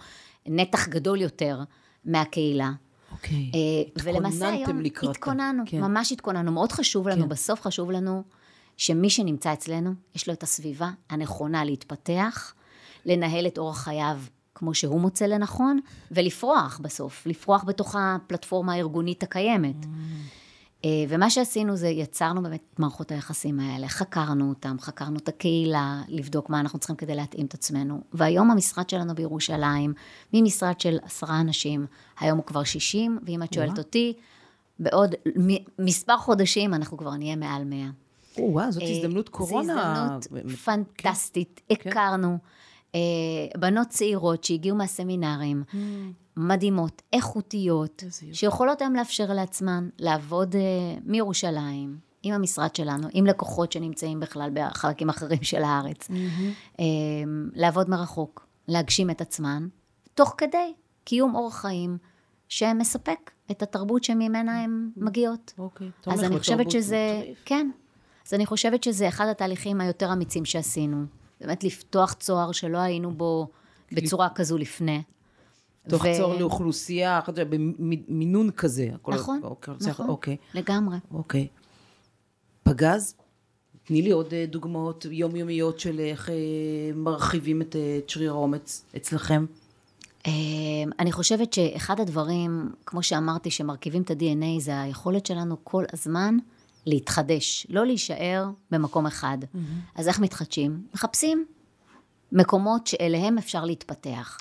[0.46, 1.64] נתח גדול יותר
[2.06, 2.72] מהקהילה.
[3.12, 3.52] אוקיי.
[3.56, 5.12] אה, ולמעשה היום התכוננתם לקראתה.
[5.12, 5.82] התכוננו, כן.
[5.82, 6.52] ממש התכוננו.
[6.52, 7.30] מאוד חשוב לנו, כן.
[7.30, 8.24] בסוף חשוב לנו
[8.80, 12.54] שמי שנמצא אצלנו, יש לו את הסביבה הנכונה להתפתח,
[13.06, 14.20] לנהל את אורח חייו
[14.56, 15.80] כמו שהוא מוצא לנכון,
[16.12, 19.86] ולפרוח בסוף, לפרוח בתוך הפלטפורמה הארגונית הקיימת.
[20.86, 26.02] אה, ומה שעשינו זה, יצרנו באמת את מערכות היחסים האלה, חקרנו אותם, חקרנו את הקהילה,
[26.08, 28.02] לבדוק מה אנחנו צריכים כדי להתאים את עצמנו.
[28.14, 29.94] והיום המשרד שלנו בירושלים,
[30.34, 31.86] ממשרד של עשרה אנשים,
[32.20, 33.78] היום הוא כבר 60, ואם את שואלת.
[33.78, 34.14] אותי,
[34.80, 35.16] בעוד
[35.80, 37.90] מספר חודשים אנחנו כבר נהיה מעל 100.
[38.40, 39.74] או, וואו, זאת אה, הזדמנות קורונה.
[40.22, 41.62] זו הזדמנות פנטסטית.
[41.70, 42.38] הכרנו
[42.96, 43.00] אה,
[43.58, 45.64] בנות צעירות שהגיעו מהסמינרים,
[46.38, 48.04] מדהימות, איכותיות.
[48.34, 50.62] שיכולות היום לאפשר לעצמן לעבוד אה,
[51.06, 56.08] מירושלים, עם המשרד שלנו, עם לקוחות שנמצאים בכלל בחלקים אחרים של הארץ.
[56.80, 56.86] אה,
[57.54, 59.68] לעבוד מרחוק, להגשים את עצמן,
[60.14, 60.74] תוך כדי
[61.04, 61.98] קיום אורח חיים
[62.48, 65.54] שמספק את התרבות שממנה הן מגיעות.
[65.58, 65.88] אוקיי.
[65.88, 67.38] אז תומך אני חושבת בתרבות, שזה, מטריף.
[67.46, 67.70] כן.
[68.30, 71.06] אז אני חושבת שזה אחד התהליכים היותר אמיצים שעשינו.
[71.42, 73.48] באמת לפתוח צוהר שלא היינו בו
[73.92, 75.02] בצורה כזו לפני.
[75.90, 78.90] תוך ו- צוהר לאוכלוסייה, במינון כזה.
[78.96, 80.98] הכל- נכון, אוקיי, נכון, אוקיי, לגמרי.
[81.12, 81.48] אוקיי.
[82.64, 83.16] פגז?
[83.84, 86.36] תני לי עוד אה, דוגמאות יומיומיות של איך אה,
[86.96, 89.46] מרחיבים את אה, את שריר האומץ אצלכם.
[90.28, 90.32] אה,
[91.00, 96.38] אני חושבת שאחד הדברים, כמו שאמרתי, שמרכיבים את ה-DNA, זה היכולת שלנו כל הזמן
[96.90, 99.38] להתחדש, לא להישאר במקום אחד.
[99.96, 100.84] אז איך מתחדשים?
[100.94, 101.46] מחפשים
[102.32, 104.38] מקומות שאליהם אפשר להתפתח.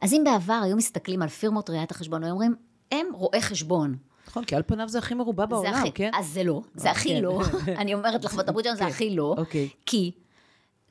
[0.00, 2.54] אז אם בעבר היו מסתכלים על פירמות ראיית החשבון, היו אומרים,
[2.92, 3.96] הם רואי חשבון.
[4.28, 6.10] נכון, כי על פניו זה הכי מרובע זה בעולם, הכי, כן?
[6.14, 7.22] אז זה לא, זה הכי כן.
[7.22, 7.42] לא.
[7.80, 9.34] אני אומרת לך, בתרבות שלנו זה כן, הכי לא.
[9.38, 9.68] אוקיי.
[9.86, 10.12] כי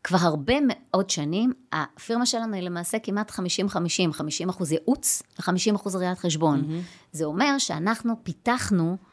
[0.04, 3.34] כבר הרבה מאוד שנים, הפירמה שלנו היא למעשה כמעט 50-50,
[4.12, 6.82] 50 אחוז ייעוץ ו-50 אחוז ראיית חשבון.
[7.12, 9.09] זה אומר שאנחנו פיתחנו אה,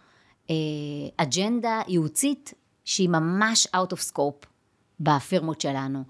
[1.16, 2.54] אג'נדה ייעוצית
[2.84, 4.46] שהיא ממש out of scope
[5.00, 6.02] בפירמות שלנו.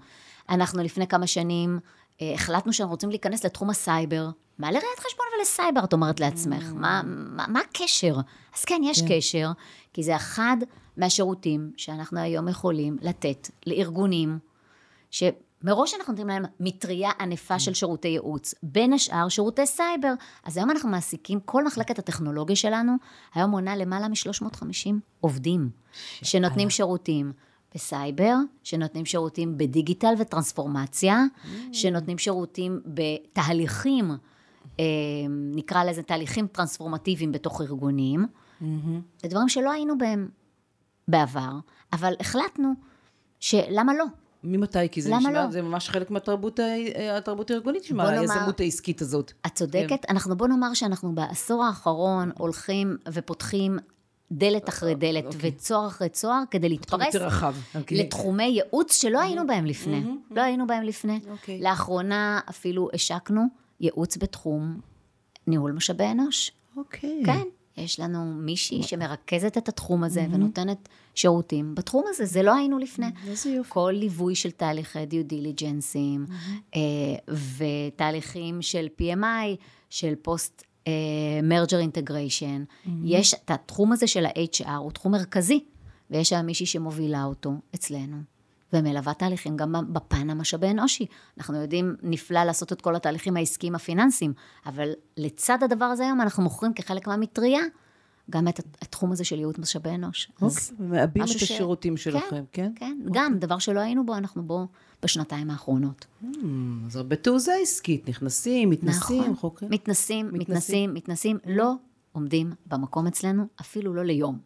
[0.49, 1.79] אנחנו לפני כמה שנים
[2.21, 4.29] אה, החלטנו שאנחנו רוצים להיכנס לתחום הסייבר.
[4.59, 6.63] מה לראיית חשבון ולסייבר, את אומרת לעצמך?
[6.75, 8.15] מה, מה, מה הקשר?
[8.57, 9.07] אז כן, יש כן.
[9.09, 9.51] קשר,
[9.93, 10.57] כי זה אחד
[10.97, 14.39] מהשירותים שאנחנו היום יכולים לתת לארגונים,
[15.67, 20.13] שמראש אנחנו נותנים להם מטריה ענפה של שירותי ייעוץ, בין השאר שירותי סייבר.
[20.43, 22.93] אז היום אנחנו מעסיקים, כל מחלקת הטכנולוגיה שלנו,
[23.33, 25.69] היום מונה למעלה מ-350 עובדים,
[26.23, 27.31] שנותנים שירותים.
[27.75, 31.23] בסייבר, שנותנים שירותים בדיגיטל וטרנספורמציה,
[31.71, 34.11] שנותנים שירותים בתהליכים,
[34.79, 34.85] אה,
[35.29, 38.25] נקרא לזה תהליכים טרנספורמטיביים בתוך ארגונים.
[39.21, 40.29] זה דברים שלא היינו בהם
[41.07, 41.51] בעבר,
[41.93, 42.73] אבל החלטנו
[43.39, 44.05] שלמה לא?
[44.47, 44.89] ממתי?
[44.91, 45.51] כי זה נשמע, לא?
[45.51, 46.59] זה ממש חלק מהתרבות
[47.17, 49.31] התרבות הארגונית, נשמע, היזמות העסקית הזאת.
[49.45, 50.05] את צודקת.
[50.09, 53.77] אנחנו בוא נאמר שאנחנו בעשור האחרון הולכים ופותחים
[54.31, 57.55] דלת אחרי דלת וצוהר אחרי צוהר כדי להתפרס רחב.
[57.75, 57.97] אוקיי.
[57.97, 60.03] לתחומי ייעוץ שלא היינו בהם לפני.
[60.31, 61.19] לא היינו בהם לפני.
[61.29, 61.61] אוקיי.
[61.61, 63.41] לאחרונה אפילו השקנו
[63.79, 64.79] ייעוץ בתחום
[65.47, 66.51] ניהול משאבי אנוש.
[66.77, 67.23] אוקיי.
[67.25, 67.43] כן,
[67.77, 73.07] יש לנו מישהי שמרכזת את התחום הזה ונותנת שירותים בתחום הזה, זה לא היינו לפני.
[73.27, 73.69] איזה יופי.
[73.69, 76.25] כל ליווי של תהליכי due diligence ים,
[76.75, 76.81] אה,
[77.57, 79.55] ותהליכים של PMI,
[79.89, 80.63] של post
[81.43, 82.63] merger integration.
[83.03, 85.63] יש את התחום הזה של ה-HR, הוא תחום מרכזי,
[86.11, 88.36] ויש שם מישהי שמובילה אותו אצלנו.
[88.73, 91.05] ומלווה תהליכים גם בפן המשאבי אנושי.
[91.37, 94.33] אנחנו יודעים נפלא לעשות את כל התהליכים העסקיים הפיננסיים,
[94.65, 97.61] אבל לצד הדבר הזה היום אנחנו מוכרים כחלק מהמטריה
[98.29, 100.31] גם את התחום הזה של ייעוץ משאבי אנוש.
[100.41, 102.71] אוקיי, מעבים את משהו ש- השירותים שלכם, כן?
[102.75, 104.67] כן, גם דבר שלא היינו בו, אנחנו בו
[105.03, 106.05] בשנתיים האחרונות.
[106.23, 106.25] Hmm,
[106.87, 109.35] אז הרבה תעוזה עסקית, נכנסים, מתנסים, נכון.
[109.35, 109.71] חוקרים.
[109.71, 110.39] מתנסים, מתנסים.
[110.49, 111.73] מתנסים, מתנסים, לא
[112.11, 114.39] עומדים במקום אצלנו, אפילו לא ליום.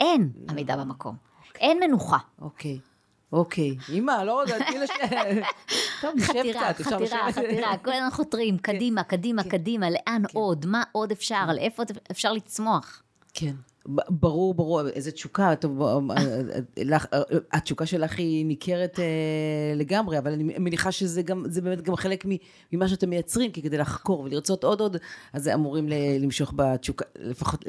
[0.00, 1.16] אין עמידה במקום.
[1.54, 2.18] אין מנוחה.
[2.40, 2.78] אוקיי,
[3.32, 3.76] אוקיי.
[3.88, 4.90] אמא, לא רוצה, תני לש...
[6.00, 6.80] טוב, נשב חתירה, קצת.
[6.80, 7.44] אפשר חתירה, לשבת.
[7.44, 11.90] חתירה, כל הזמן חותרים, קדימה, קדימה, קדימה, לאן עוד, מה עוד אפשר, על איפה עוד
[12.10, 13.02] אפשר לצמוח.
[13.34, 13.52] כן.
[14.08, 15.96] ברור, ברור, איזה תשוקה, טוב, אה,
[16.76, 17.20] לך- אה,
[17.52, 19.04] התשוקה שלך היא ניכרת אה,
[19.76, 22.24] לגמרי, אבל אני מניחה שזה גם, זה באמת גם חלק
[22.72, 24.96] ממה שאתם מייצרים, כי כדי לחקור ולרצות עוד עוד,
[25.32, 25.92] אז אמורים ל-
[26.24, 27.64] למשוך בתשוקה, לפחות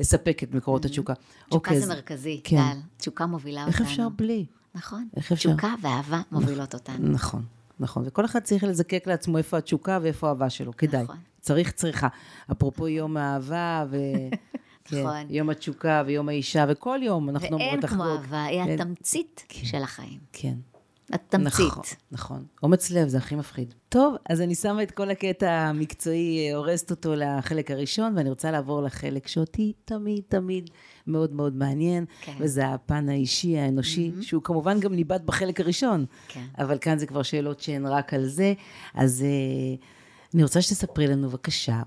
[0.00, 1.14] לספק את מקורות התשוקה.
[1.14, 2.56] תשוקה אוקיי, זה אז מרכזי, כן.
[2.56, 2.78] טל.
[2.96, 3.72] תשוקה מובילה אותנו.
[3.72, 4.46] איך אפשר בלי?
[4.76, 5.08] נכון.
[5.16, 5.48] איך אפשר?
[5.48, 7.08] תשוקה ואהבה מובילות אותנו.
[7.08, 7.42] נכון,
[7.80, 8.02] נכון.
[8.06, 11.02] וכל אחד צריך לזקק לעצמו איפה התשוקה ואיפה האהבה שלו, כדאי.
[11.02, 11.16] נכון.
[11.40, 12.08] צריך, צריכה.
[12.52, 13.96] אפרופו יום האהבה, ו...
[14.84, 15.26] כן, נכון.
[15.30, 18.04] יום התשוקה ויום האישה, וכל יום אנחנו ואין אמורות כמו.
[18.04, 18.62] אהבה, היא.
[18.62, 20.18] התמצית של החיים.
[20.32, 20.54] כן.
[21.12, 21.66] התמצית.
[21.66, 22.44] נכון, נכון.
[22.62, 23.74] אומץ לב זה הכי מפחיד.
[23.88, 28.82] טוב, אז אני שמה את כל הקטע המקצועי, הורסת אותו לחלק הראשון, ואני רוצה לעבור
[28.82, 30.70] לחלק שאותי תמיד תמיד
[31.06, 32.32] מאוד מאוד מעניין, כן.
[32.40, 36.44] וזה הפן האישי, האנושי, שהוא כמובן גם ניבט בחלק הראשון, כן.
[36.58, 38.54] אבל כאן זה כבר שאלות שהן רק על זה.
[38.94, 39.76] אז אה,
[40.34, 41.82] אני רוצה שתספרי לנו בבקשה,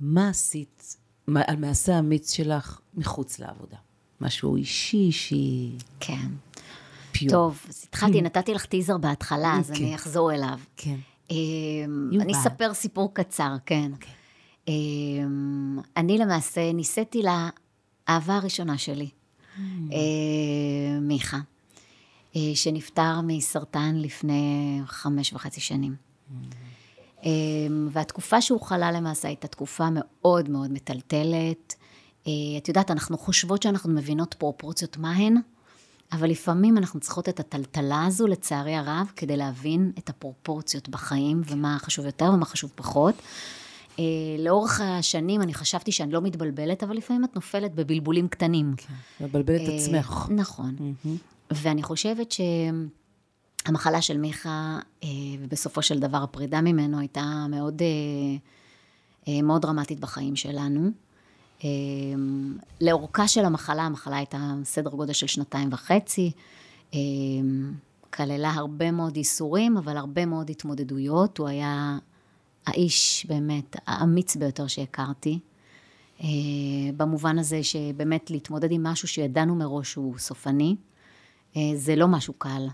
[0.00, 3.76] מה עשית, מה, על מעשה האמיץ שלך מחוץ לעבודה?
[4.20, 6.28] משהו אישי, אישי, כן.
[7.18, 7.30] פיור.
[7.30, 9.84] טוב, אז התחלתי, נתתי לך טיזר בהתחלה, אז כן.
[9.84, 10.58] אני אחזור אליו.
[10.76, 10.96] כן.
[11.30, 12.10] אמ.
[12.20, 13.92] אני אספר סיפור קצר, כן.
[14.68, 19.08] אמ, אני למעשה נישאתי לאהבה הראשונה שלי,
[19.58, 21.38] אה, מיכה,
[22.36, 25.94] אה, שנפטר מסרטן לפני חמש וחצי שנים.
[27.24, 31.74] אמ, והתקופה שהוא חלה למעשה הייתה תקופה מאוד מאוד מטלטלת.
[32.26, 35.36] אה, את יודעת, אנחנו חושבות שאנחנו מבינות פרופורציות מה הן,
[36.12, 41.76] אבל לפעמים אנחנו צריכות את הטלטלה הזו, לצערי הרב, כדי להבין את הפרופורציות בחיים, ומה
[41.80, 43.14] חשוב יותר ומה חשוב פחות.
[43.98, 44.04] אה,
[44.38, 48.74] לאורך השנים אני חשבתי שאני לא מתבלבלת, אבל לפעמים את נופלת בבלבולים קטנים.
[49.20, 50.26] מבלבל את אה, עצמך.
[50.30, 50.76] נכון.
[51.50, 52.34] ואני חושבת
[53.64, 55.08] שהמחלה של מיכה, אה,
[55.40, 57.86] ובסופו של דבר הפרידה ממנו, הייתה מאוד, אה,
[59.28, 60.90] אה, מאוד דרמטית בחיים שלנו.
[61.64, 61.68] אה,
[62.80, 66.32] לאורכה של המחלה, המחלה הייתה סדר גודל של שנתיים וחצי,
[66.94, 66.98] אה,
[68.12, 71.38] כללה הרבה מאוד ייסורים, אבל הרבה מאוד התמודדויות.
[71.38, 71.98] הוא היה
[72.66, 75.38] האיש באמת האמיץ ביותר שהכרתי.
[76.20, 76.26] אה,
[76.96, 80.76] במובן הזה שבאמת להתמודד עם משהו שידענו מראש שהוא סופני,
[81.56, 82.66] אה, זה לא משהו קל.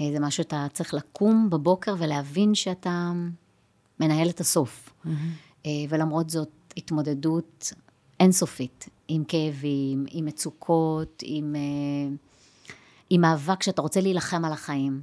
[0.00, 3.12] אה, זה משהו שאתה צריך לקום בבוקר ולהבין שאתה
[4.00, 4.90] מנהל את הסוף.
[5.66, 7.72] אה, ולמרות זאת, התמודדות
[8.20, 12.14] אינסופית, עם כאבים, עם מצוקות, עם, אה,
[13.10, 15.02] עם מאבק שאתה רוצה להילחם על החיים.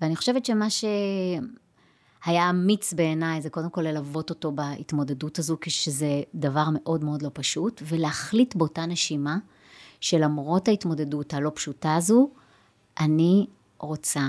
[0.00, 6.64] ואני חושבת שמה שהיה אמיץ בעיניי זה קודם כל ללוות אותו בהתמודדות הזו, כשזה דבר
[6.72, 9.38] מאוד מאוד לא פשוט, ולהחליט באותה נשימה
[10.00, 12.30] שלמרות ההתמודדות הלא פשוטה הזו,
[13.00, 13.46] אני
[13.78, 14.26] רוצה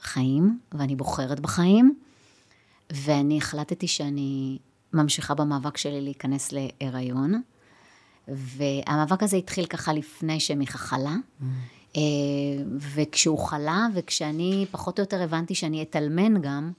[0.00, 1.94] חיים, ואני בוחרת בחיים,
[2.92, 4.58] ואני החלטתי שאני
[4.92, 7.42] ממשיכה במאבק שלי להיכנס להיריון.
[8.28, 11.14] והמאבק הזה התחיל ככה לפני שמיכה חלה.
[11.96, 12.00] אה,
[12.78, 16.72] וכשהוא חלה, וכשאני פחות או יותר הבנתי שאני אתאלמן גם,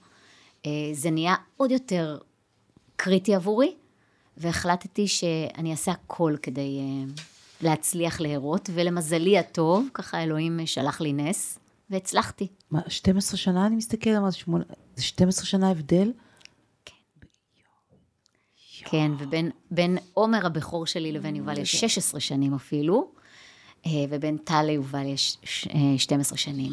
[0.66, 2.18] אה, זה נהיה עוד יותר
[2.96, 3.76] קריטי עבורי,
[4.38, 7.12] והחלטתי שאני אעשה הכל כדי אה,
[7.62, 12.48] להצליח להרות, ולמזלי הטוב, ככה אלוהים שלח לי נס, והצלחתי.
[12.72, 14.64] מה, 12 שנה אני מסתכלת, מה זה שמונה,
[14.96, 16.12] זה 12 שנה הבדל?
[18.86, 23.08] כן, ובין בין עומר הבכור שלי לבין יובל יש 16 שנים אפילו,
[23.86, 26.72] אה, ובין טל ליובל יש ש- אה, 12 שנים.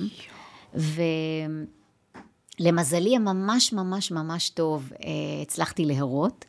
[2.61, 5.09] ולמזלי הממש ממש ממש טוב, אה,
[5.43, 6.45] הצלחתי להרות,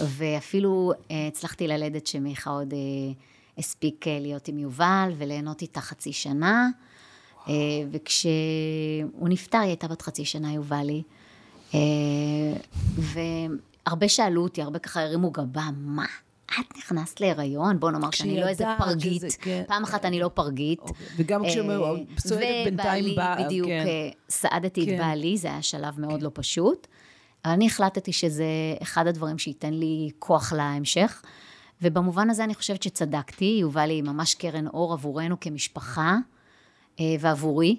[0.00, 0.92] ואפילו
[1.28, 2.74] הצלחתי ללדת שמיכה עוד
[3.58, 6.68] הספיק להיות עם יובל וליהנות איתה חצי שנה.
[7.90, 11.02] וכשהוא נפטר, היא הייתה בת חצי שנה, יובלי.
[11.74, 11.80] אה,
[13.86, 16.04] והרבה שאלו אותי, הרבה ככה הרימו גבה, מה?
[16.46, 17.80] את נכנסת להיריון?
[17.80, 19.16] בוא נאמר שאני לא איזה פרגית.
[19.22, 19.62] שזה- כן.
[19.68, 20.78] פעם אחת אני לא פרגית.
[20.80, 21.06] אוקיי.
[21.16, 21.42] וגם
[22.16, 23.84] כשסועדת אה, בינתיים באה, בדיוק, כן.
[23.86, 24.94] אה, סעדתי כן.
[24.94, 26.86] את בעלי, זה היה שלב מאוד לא פשוט.
[27.44, 28.44] אבל אני החלטתי שזה
[28.82, 31.22] אחד הדברים שייתן לי כוח להמשך.
[31.82, 36.16] ובמובן הזה אני חושבת שצדקתי, יובל היא ממש קרן אור עבורנו כמשפחה
[37.00, 37.76] אה, ועבורי.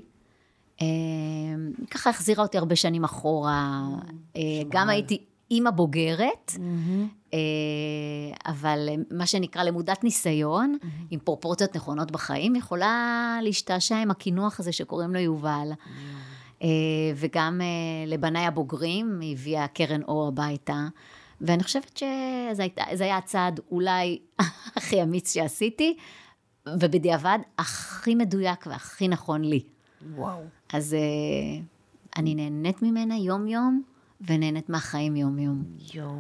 [1.91, 3.81] ככה החזירה אותי הרבה שנים אחורה.
[4.69, 5.17] גם הייתי
[5.53, 6.51] אימא בוגרת,
[7.33, 7.39] אה,
[8.45, 10.77] אבל מה שנקרא למודת ניסיון,
[11.11, 15.71] עם פרופורציות נכונות בחיים, יכולה להשתעשע עם הקינוח הזה שקוראים לו יובל.
[16.63, 16.67] אה,
[17.15, 17.67] וגם אה,
[18.07, 20.87] לבניי הבוגרים, היא הביאה קרן אור הביתה.
[21.41, 24.19] ואני חושבת שזה היה הצעד אולי
[24.77, 25.97] הכי אמיץ שעשיתי,
[26.79, 29.63] ובדיעבד הכי מדויק והכי נכון לי.
[30.15, 30.41] וואו.
[30.73, 30.99] אז אה,
[32.17, 33.83] אני נהנית ממנה יום-יום,
[34.27, 35.63] ונהנית מהחיים יום-יום.
[35.93, 36.15] יואו.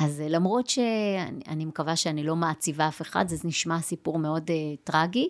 [0.00, 4.52] אז אה, למרות שאני מקווה שאני לא מעציבה אף אחד, זה נשמע סיפור מאוד uh,
[4.84, 5.28] טרגי,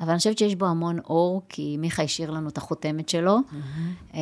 [0.00, 4.16] אבל אני חושבת שיש בו המון אור, כי מיכה השאיר לנו את החותמת שלו, mm-hmm.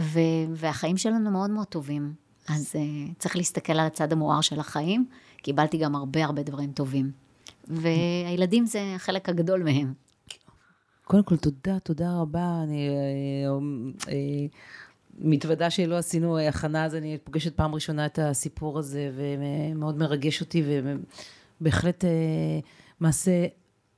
[0.00, 0.20] ו-
[0.54, 2.12] והחיים שלנו מאוד מאוד טובים.
[2.48, 5.06] אז uh, צריך להסתכל על הצד המואר של החיים.
[5.42, 7.10] קיבלתי גם הרבה הרבה דברים טובים.
[7.68, 9.92] והילדים זה החלק הגדול מהם.
[11.04, 12.60] קודם כל, תודה, תודה רבה.
[12.62, 12.94] אני אה,
[14.08, 14.46] אה,
[15.18, 20.64] מתוודה שלא עשינו הכנה, אז אני פוגשת פעם ראשונה את הסיפור הזה, ומאוד מרגש אותי,
[21.60, 22.10] ובהחלט אה,
[23.00, 23.46] מעשה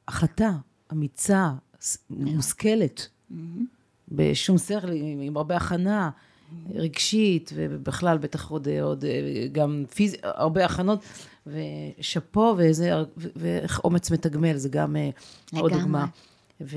[0.09, 0.50] החלטה
[0.92, 1.50] אמיצה,
[2.11, 3.09] מושכלת,
[4.09, 6.11] בשום שכל, עם הרבה הכנה.
[6.74, 9.05] רגשית, ובכלל, בטח עוד, עוד
[9.53, 11.05] גם פיזי, הרבה הכנות,
[11.46, 14.96] ושאפו, ואיזה, ואיך אומץ מתגמל, זה גם.
[15.53, 16.07] עוד דוגמה.
[16.61, 16.77] ו...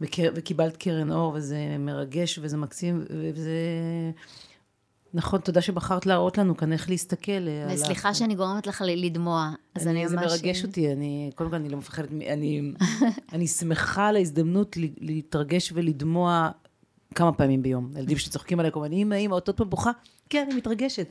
[0.00, 3.04] וקיבלת קרן אור, וזה מרגש, וזה מקסים,
[3.34, 3.50] וזה...
[5.14, 7.46] נכון, תודה שבחרת להראות לנו כאן איך להסתכל.
[7.70, 8.14] וסליחה על...
[8.14, 10.24] שאני גורמת לך לדמוע, אז אני, אני ממש...
[10.24, 12.72] זה מרגש אותי, אני, קודם כל אני לא מפחדת, אני,
[13.32, 16.50] אני שמחה על ההזדמנות להתרגש ולדמוע
[17.14, 17.90] כמה פעמים ביום.
[17.96, 19.90] ילדים שצוחקים עליי, כל הזמן, אמא, אמא, עוד פעם בוכה?
[20.30, 21.06] כן, אני מתרגשת.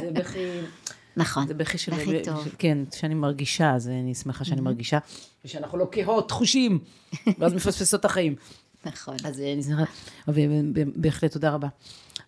[0.00, 0.38] זה בכי...
[1.18, 1.92] נכון, זה בכי של...
[1.92, 2.48] בכי טוב.
[2.58, 4.98] כן, שאני מרגישה, אז אני שמחה שאני מרגישה,
[5.44, 6.78] ושאנחנו לא קהות, חושים,
[7.38, 8.34] ואז מפספסות את החיים.
[8.86, 9.16] נכון.
[9.24, 9.84] אז אני שמחה,
[10.28, 11.68] ובהחלט תודה רבה.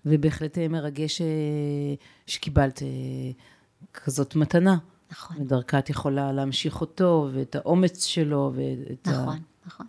[0.07, 1.27] ובהחלט אה, מרגש אה,
[2.27, 2.89] שקיבלת אה,
[3.95, 4.77] כזאת מתנה.
[5.11, 5.37] נכון.
[5.41, 9.37] ודרכה את יכולה להמשיך אותו, ואת האומץ שלו, ואת נכון.
[9.37, 9.41] ה...
[9.67, 9.87] נכון.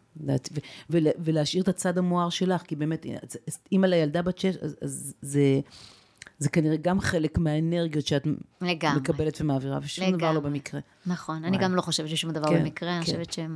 [1.19, 3.05] ולהשאיר את הצד המואר שלך, כי באמת,
[3.71, 5.59] אימא לילדה בת שש, אז זה...
[6.41, 8.27] זה כנראה גם חלק מהאנרגיות שאת
[8.61, 8.99] לגמרי.
[8.99, 10.19] מקבלת ומעבירה, ושום לגמרי.
[10.19, 10.79] דבר לא במקרה.
[11.05, 11.47] נכון, וואי.
[11.47, 12.95] אני גם לא חושבת ששום דבר כן, במקרה, כן.
[12.95, 13.55] אני חושבת שמה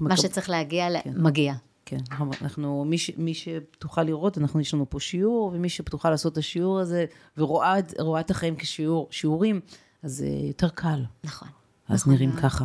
[0.00, 0.16] מקב...
[0.16, 1.12] שצריך להגיע, כן.
[1.16, 1.54] מגיע.
[1.84, 1.98] כן,
[2.42, 6.38] אנחנו, מי, ש, מי שפתוחה לראות, אנחנו, יש לנו פה שיעור, ומי שפתוחה לעשות את
[6.38, 7.04] השיעור הזה,
[7.36, 7.78] ורואה
[8.20, 9.60] את החיים כשיעורים,
[10.02, 11.04] אז זה יותר קל.
[11.24, 11.48] נכון.
[11.88, 12.40] אז נכון נראים מאוד.
[12.42, 12.64] ככה.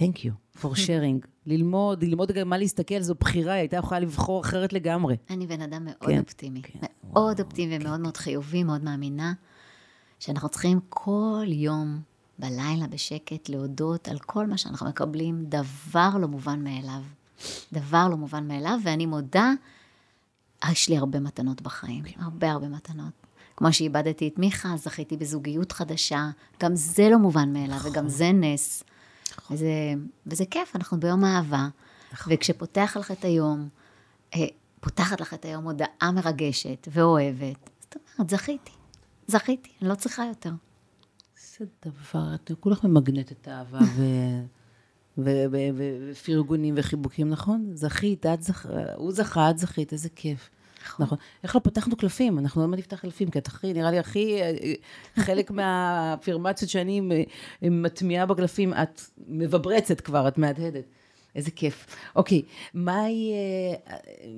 [0.00, 1.26] Thank you for sharing.
[1.46, 5.16] ללמוד, ללמוד גם מה להסתכל, זו בחירה, היא הייתה יכולה לבחור אחרת לגמרי.
[5.30, 6.62] אני בן אדם מאוד כן, אופטימי.
[6.62, 7.86] כן, מאוד וואו, אופטימי כן.
[7.86, 9.32] ומאוד מאוד חיובי, מאוד מאמינה,
[10.18, 12.00] שאנחנו צריכים כל יום,
[12.38, 17.02] בלילה, בשקט, להודות על כל מה שאנחנו מקבלים, דבר לא מובן מאליו.
[17.72, 19.52] דבר לא מובן מאליו, ואני מודה,
[20.70, 22.20] יש לי הרבה מתנות בחיים, כן.
[22.20, 23.12] הרבה הרבה מתנות.
[23.56, 26.30] כמו שאיבדתי את מיכה, זכיתי בזוגיות חדשה,
[26.62, 27.90] גם זה לא מובן מאליו, נכון.
[27.90, 28.84] וגם זה נס.
[29.50, 29.56] נכון.
[29.56, 29.94] וזה,
[30.26, 31.68] וזה כיף, אנחנו ביום אהבה,
[32.12, 32.32] נכון.
[32.32, 33.68] וכשפותח לך את היום,
[34.34, 34.46] אה,
[34.80, 38.72] פותחת לך את היום הודעה מרגשת ואוהבת, זאת אומרת, זכיתי,
[39.26, 40.52] זכיתי, אני לא צריכה יותר.
[41.36, 43.78] איזה דבר, את כולך ממגנטת אהבה
[46.12, 47.70] ופרגונים וחיבוקים, נכון?
[47.74, 48.66] זכית, את זכ...
[48.96, 50.50] הוא זכה, את זכית, איזה כיף.
[50.84, 51.06] נכון.
[51.06, 51.18] נכון.
[51.42, 52.38] איך לא פתחנו קלפים?
[52.38, 54.52] אנחנו עוד מעט נפתח קלפים, כי את הכי, נראה לי הכי, אה,
[55.16, 57.00] חלק מהאפירמציות שאני
[57.62, 60.84] מטמיעה בקלפים, את מבברצת כבר, את מהדהדת.
[61.36, 61.96] איזה כיף.
[62.16, 62.42] אוקיי,
[62.74, 63.96] מהי, אה,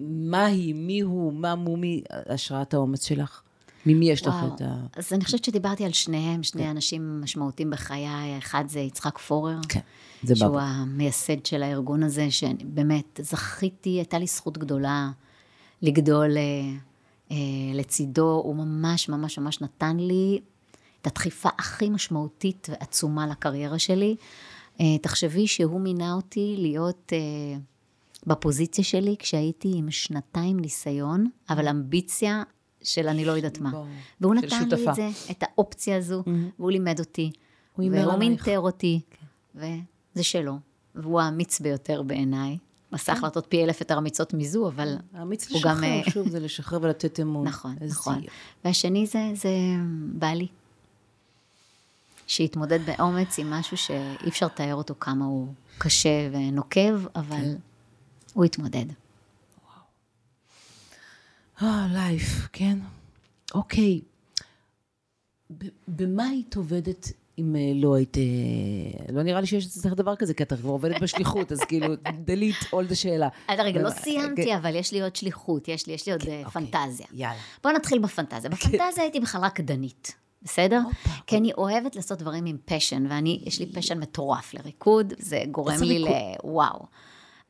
[0.08, 3.42] מהי, מי הוא, מה מומי השראת האומץ שלך?
[3.86, 4.74] ממי יש לך את ה...
[4.96, 6.68] אז אני חושבת שדיברתי על שניהם, שני כן.
[6.68, 8.38] אנשים משמעותיים בחיי.
[8.38, 9.58] אחד זה יצחק פורר.
[9.68, 9.80] כן,
[10.22, 10.62] זה שהוא בא.
[10.62, 15.10] המייסד של הארגון הזה, שבאמת זכיתי, הייתה לי זכות גדולה
[15.82, 16.42] לגדול אה,
[17.30, 17.36] אה,
[17.74, 20.40] לצידו, הוא ממש ממש ממש נתן לי
[21.00, 24.16] את הדחיפה הכי משמעותית ועצומה לקריירה שלי.
[24.80, 27.58] אה, תחשבי שהוא מינה אותי להיות אה,
[28.26, 32.42] בפוזיציה שלי כשהייתי עם שנתיים ניסיון, אבל אמביציה
[32.82, 33.70] של אני לא יודעת מה.
[33.70, 33.84] בוא,
[34.20, 34.76] והוא נתן שותפה.
[34.76, 36.30] לי את זה, את האופציה הזו, mm-hmm.
[36.58, 37.30] והוא לימד אותי.
[37.76, 39.26] הוא והוא מינטר אותי, כן.
[40.14, 40.58] וזה שלו.
[40.94, 42.58] והוא האמיץ ביותר בעיניי.
[42.92, 45.84] עשה החלטות פי אלף יותר אמיצות מזו, אבל האמיץ לשחרר, גם...
[45.84, 47.46] אה, שוב, זה לשחרר ולתת אמון.
[47.46, 48.22] נכון, נכון.
[48.64, 49.50] והשני זה, זה
[50.12, 50.46] בעלי.
[52.26, 57.54] שהתמודד באומץ עם משהו שאי אפשר לתאר אותו כמה הוא קשה ונוקב, אבל כן.
[58.32, 58.86] הוא התמודד.
[61.60, 61.72] וואו.
[61.72, 62.78] אה, לייף, כן.
[63.54, 64.00] אוקיי.
[65.88, 68.16] במה היית עובדת אם אה, לא היית...
[68.18, 71.94] אה, לא נראה לי שיש אצלך דבר כזה, כי אתה כבר עובדת בשליחות, אז כאילו,
[72.28, 73.28] delete all the שאלה.
[73.48, 74.56] עד הרגע, לא סיימתי, כן.
[74.56, 77.06] אבל יש לי עוד שליחות, יש לי, עוד כן, אוקיי, פנטזיה.
[77.12, 77.38] יאללה.
[77.62, 78.50] בואו נתחיל בפנטזיה.
[78.50, 78.56] כן.
[78.56, 80.14] בפנטזיה הייתי בכלל רקדנית.
[80.42, 80.80] בסדר?
[81.26, 85.82] כי אני אוהבת לעשות דברים עם פשן, ואני, יש לי פשן מטורף לריקוד, זה גורם
[85.82, 86.08] לי ל...
[86.44, 86.86] וואו.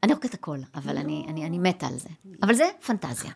[0.03, 2.09] אני רוקדת הכל, אבל אני מתה על זה.
[2.43, 3.31] אבל זה פנטזיה.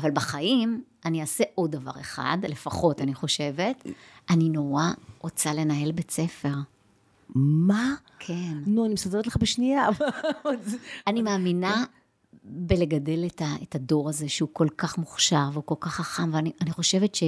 [0.00, 3.86] אבל בחיים, אני אעשה עוד דבר אחד, לפחות, אני חושבת,
[4.30, 4.84] אני נורא
[5.18, 6.54] רוצה לנהל בית ספר.
[7.34, 7.94] מה?
[8.18, 8.58] כן.
[8.66, 9.88] נו, אני מסתדרת לך בשנייה.
[11.06, 11.84] אני מאמינה
[12.44, 16.52] בלגדל את, ה, את הדור הזה שהוא כל כך מוכשר והוא כל כך חכם, ואני
[16.60, 17.22] אני חושבת ש,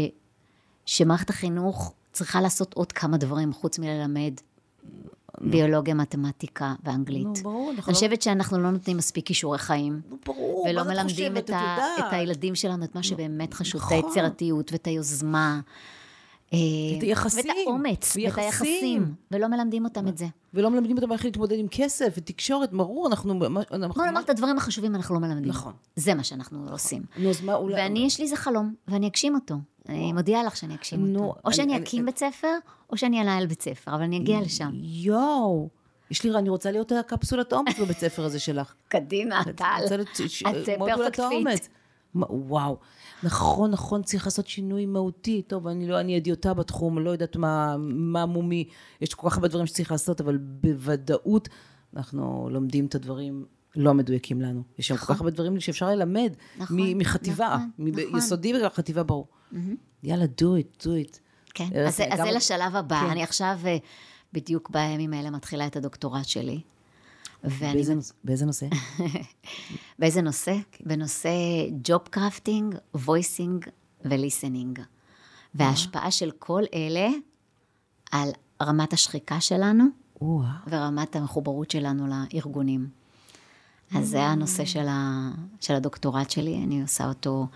[0.86, 4.32] שמערכת החינוך צריכה לעשות עוד כמה דברים חוץ מללמד
[5.40, 7.24] ביולוגיה, מתמטיקה ואנגלית.
[7.24, 10.00] נו, ברור, אנחנו אני לא- חושבת שאנחנו לא נותנים מספיק כישורי חיים.
[10.10, 11.44] נו, ברור, ולא מה את מלמדים חושבת?
[11.44, 11.76] את, ה.
[11.98, 14.04] את הילדים שלנו, את מה שבאמת חשוב, את נכון.
[14.08, 15.60] היצירתיות ואת היוזמה.
[16.52, 16.58] אה,
[16.98, 17.44] את היחסים.
[17.50, 18.38] ואת האומץ, ואת.
[18.38, 20.26] היחסים, ולא מלמדים אותם את זה.
[20.54, 23.32] ולא מלמדים אותם איך להתמודד עם כסף ותקשורת, ברור, אנחנו...
[23.72, 25.48] אנחנו בוא נאמר את הדברים החשובים אנחנו לא מלמדים.
[25.48, 25.72] נכון.
[25.96, 27.02] זה מה שאנחנו עושים.
[27.16, 27.74] נו, אז מה אולי...
[27.74, 29.54] ואני, יש לי איזה חלום, ואני אגשים אותו.
[29.88, 31.40] אני מודיעה לך שאני אגשים נו, אותו.
[31.44, 32.56] או אני- שאני אני- אקים בית ספר,
[32.90, 34.70] או שאני אנהל בית ספר, אבל אני אגיע לשם.
[34.74, 35.68] יואו,
[36.10, 38.74] יש לי, אני רוצה להיות הקפסולת האומץ בבית ספר הזה שלך.
[38.88, 39.64] קדימה, טל.
[39.86, 41.60] את perfect האומץ.
[41.60, 41.68] fit.
[42.30, 42.76] וואו,
[43.22, 45.42] נכון, נכון, צריך לעשות שינוי מהותי.
[45.46, 48.68] טוב, אני לא, אני הדיוטה בתחום, לא יודעת מה, מה מומי,
[49.00, 51.48] יש כל כך הרבה דברים שצריך לעשות, אבל בוודאות
[51.96, 53.44] אנחנו לומדים את הדברים
[53.76, 54.62] לא מדויקים לנו.
[54.78, 58.12] יש שם כל כך הרבה דברים שאפשר ללמד נכון, מחטיבה, נכון, נכון.
[58.14, 59.26] מיסודי וחטיבה ברור.
[60.02, 61.18] יאללה, do it, do it.
[61.54, 63.00] כן, אה, אז זה- אז גם- זה לשלב הבא.
[63.00, 63.10] כן.
[63.10, 63.76] אני עכשיו, אה,
[64.32, 66.60] בדיוק בימים האלה, מתחילה את הדוקטורט שלי.
[67.44, 67.72] ואני
[68.24, 68.66] באיזה נושא?
[69.98, 70.56] באיזה נושא?
[70.72, 70.84] כן.
[70.88, 71.30] בנושא
[71.84, 73.66] job crafting, voicing
[74.04, 74.80] ו listening.
[75.54, 77.08] וההשפעה של כל אלה
[78.12, 78.28] על
[78.62, 79.84] רמת השחיקה שלנו.
[80.66, 82.88] ורמת המחוברות שלנו לארגונים.
[83.96, 85.30] אז זה הנושא של, ה,
[85.60, 87.46] של הדוקטורט שלי, אני עושה אותו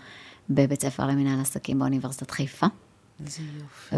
[0.49, 2.67] בבית ספר למנהל עסקים באוניברסיטת חיפה.
[3.25, 3.95] איזה יופי.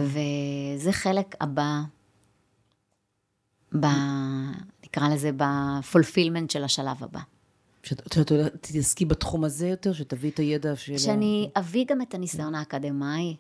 [0.78, 1.82] וזה חלק הבא,
[3.80, 3.86] ב,
[4.86, 7.20] נקרא לזה, בפולפילמנט של השלב הבא.
[7.84, 10.98] שאת הולכת- תתעסקי בתחום הזה יותר, שתביאי את הידע של...
[10.98, 13.36] שאני אביא גם את הניסיון האקדמאי,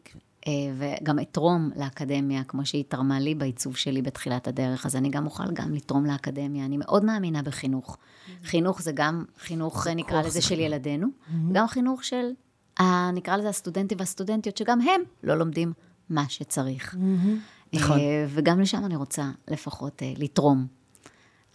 [0.47, 5.25] אה, וגם אתרום לאקדמיה, כמו שהיא תרמה לי בעיצוב שלי בתחילת הדרך, אז אני גם
[5.25, 6.65] אוכל גם לתרום לאקדמיה.
[6.65, 7.97] אני מאוד מאמינה בחינוך.
[8.43, 11.07] חינוך זה גם חינוך, נקרא לזה, זה של ילדינו,
[11.51, 12.25] גם חינוך של,
[13.13, 15.73] נקרא לזה, הסטודנטים והסטודנטיות, שגם הם לא לומדים
[16.09, 16.95] מה שצריך.
[17.73, 17.99] נכון.
[17.99, 20.67] אה, וגם לשם אני רוצה לפחות אה, לתרום.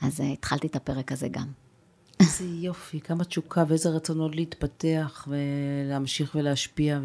[0.01, 1.47] אז אה, התחלתי את הפרק הזה גם.
[2.20, 7.01] איזה יופי, כמה תשוקה ואיזה רצון עוד להתפתח ולהמשיך ולהשפיע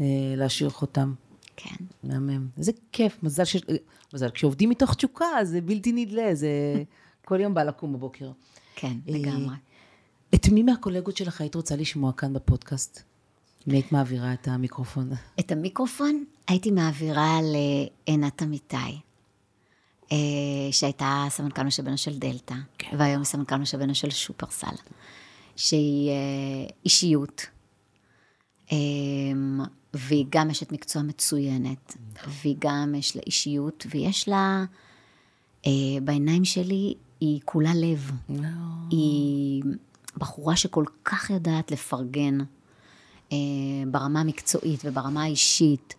[0.00, 1.14] ולהשאיר חותם.
[1.56, 1.84] כן.
[2.04, 2.48] מהמם.
[2.58, 3.62] איזה כיף, מזל שיש...
[4.14, 6.48] מזל, כשעובדים מתוך תשוקה, זה בלתי נדלה, זה
[7.28, 8.30] כל יום בא לקום בבוקר.
[8.74, 9.56] כן, לגמרי.
[10.34, 13.09] את מי מהקולגות שלך היית רוצה לשמוע כאן בפודקאסט?
[13.68, 15.10] אם היית מעבירה את המיקרופון.
[15.40, 18.76] את המיקרופון הייתי מעבירה לעינת אמיתי,
[20.12, 20.16] אה,
[20.72, 22.96] שהייתה סמנכ"ל משאבי אנוש של דלתא, כן.
[22.98, 24.74] והיום היא סמנכ"ל משאבי אנוש של שופרסל,
[25.56, 27.46] שהיא אה, אישיות,
[28.72, 28.76] אה,
[29.94, 31.96] והיא גם אשת מקצוע מצוינת,
[32.42, 34.64] והיא גם יש לה אישיות, ויש לה,
[35.66, 35.70] אה,
[36.02, 38.10] בעיניים שלי, היא כולה לב.
[38.90, 39.62] היא
[40.16, 42.38] בחורה שכל כך יודעת לפרגן
[43.90, 45.94] ברמה המקצועית וברמה האישית,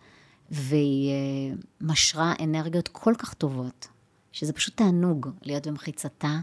[0.51, 3.87] והיא אה, משרה אנרגיות כל כך טובות,
[4.31, 6.39] שזה פשוט תענוג להיות במחיצתה.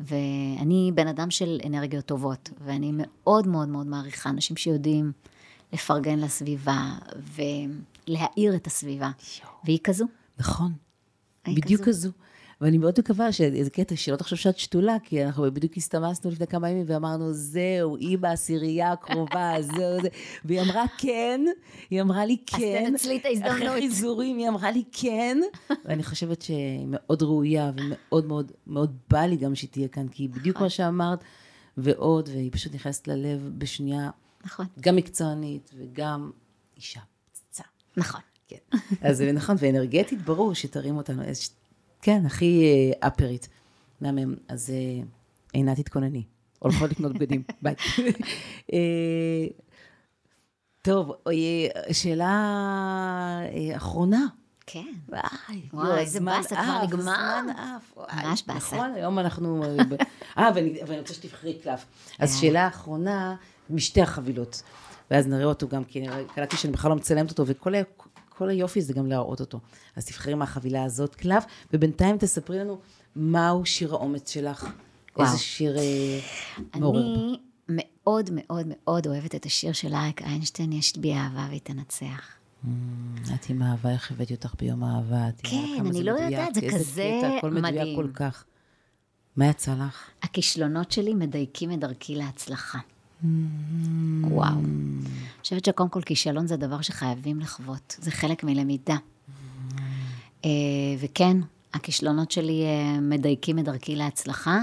[0.00, 5.12] ואני בן אדם של אנרגיות טובות, ואני מאוד מאוד מאוד מעריכה אנשים שיודעים
[5.72, 9.10] לפרגן לסביבה ולהאיר את הסביבה.
[9.64, 10.04] והיא כזו.
[10.38, 10.72] נכון.
[11.48, 12.08] בדיוק כזו.
[12.08, 12.10] כזו.
[12.60, 16.70] ואני מאוד מקווה שזה קטע שלא תחשוב שאת שתולה, כי אנחנו בדיוק הסתמסנו לפני כמה
[16.70, 20.08] ימים ואמרנו, זהו, היא בעשירייה הקרובה, זהו, זה.
[20.44, 21.40] והיא אמרה כן,
[21.90, 22.84] היא אמרה לי כן.
[22.86, 23.56] תנצלי את ההזדמנות.
[23.56, 25.38] אחרי חיזורים היא אמרה לי כן.
[25.84, 30.22] ואני חושבת שהיא מאוד ראויה ומאוד מאוד מאוד בא לי גם שהיא תהיה כאן, כי
[30.22, 31.24] היא בדיוק מה שאמרת,
[31.76, 34.10] ועוד, והיא פשוט נכנסת ללב בשנייה,
[34.44, 36.30] נכון, גם מקצוענית וגם
[36.76, 37.00] אישה
[37.32, 37.64] פצצה.
[37.96, 38.20] נכון.
[38.48, 38.56] כן.
[39.00, 41.22] אז זה נכון, ואנרגטית, ברור שתרים אותנו.
[42.02, 43.48] כן, הכי אה, אפרית.
[44.00, 44.34] מהמם.
[44.48, 45.02] אז אה,
[45.52, 46.22] עינת תתכונני.
[46.58, 47.42] הולכות לקנות בגדים.
[47.62, 47.74] ביי.
[48.72, 49.46] אה,
[50.82, 52.26] טוב, אה, שאלה
[53.52, 54.26] אה, אחרונה.
[54.66, 54.92] כן.
[55.08, 55.22] וואי,
[55.72, 57.00] וואי, יואו, איזה באסה, כבר נגמר.
[57.00, 57.98] הזמן עף.
[58.24, 58.76] ממש באסה.
[58.76, 59.64] נכון, היום אנחנו...
[59.64, 59.68] אה,
[60.38, 60.50] אה,
[60.86, 61.86] ואני רוצה שתבחרי קלף.
[62.18, 63.36] אז שאלה אחרונה,
[63.70, 64.62] משתי החבילות.
[65.10, 67.74] ואז נראה אותו גם, כי אני קלטתי שאני בכלל לא מצלמת אותו, וכל
[68.40, 69.60] כל היופי זה גם להראות אותו.
[69.96, 72.78] אז תבחרי מהחבילה הזאת קלף, ובינתיים תספרי לנו
[73.16, 74.66] מהו שיר האומץ שלך.
[75.16, 75.26] וואו.
[75.26, 76.18] איזה שיר אה,
[76.76, 77.00] מעורר.
[77.00, 77.38] אני
[77.68, 82.30] מאוד מאוד מאוד אוהבת את השיר של אריק איינשטיין, יש בי אהבה והיא תנצח.
[83.34, 85.28] את עם אהבה, איך הבאתי אותך ביום האהבה.
[85.42, 87.96] כן, אני לא יודעת, זה כזה קטע, הכל מדויק מדהים.
[87.96, 88.44] כל כך.
[89.36, 90.10] מה יצא לך?
[90.22, 92.78] הכישלונות שלי מדייקים את דרכי להצלחה.
[94.22, 94.54] וואו.
[94.54, 98.96] אני חושבת שקודם כל כישלון זה דבר שחייבים לחוות, זה חלק מלמידה.
[100.44, 100.50] אה,
[100.98, 101.36] וכן,
[101.74, 104.58] הכישלונות שלי אה, מדייקים את דרכי להצלחה,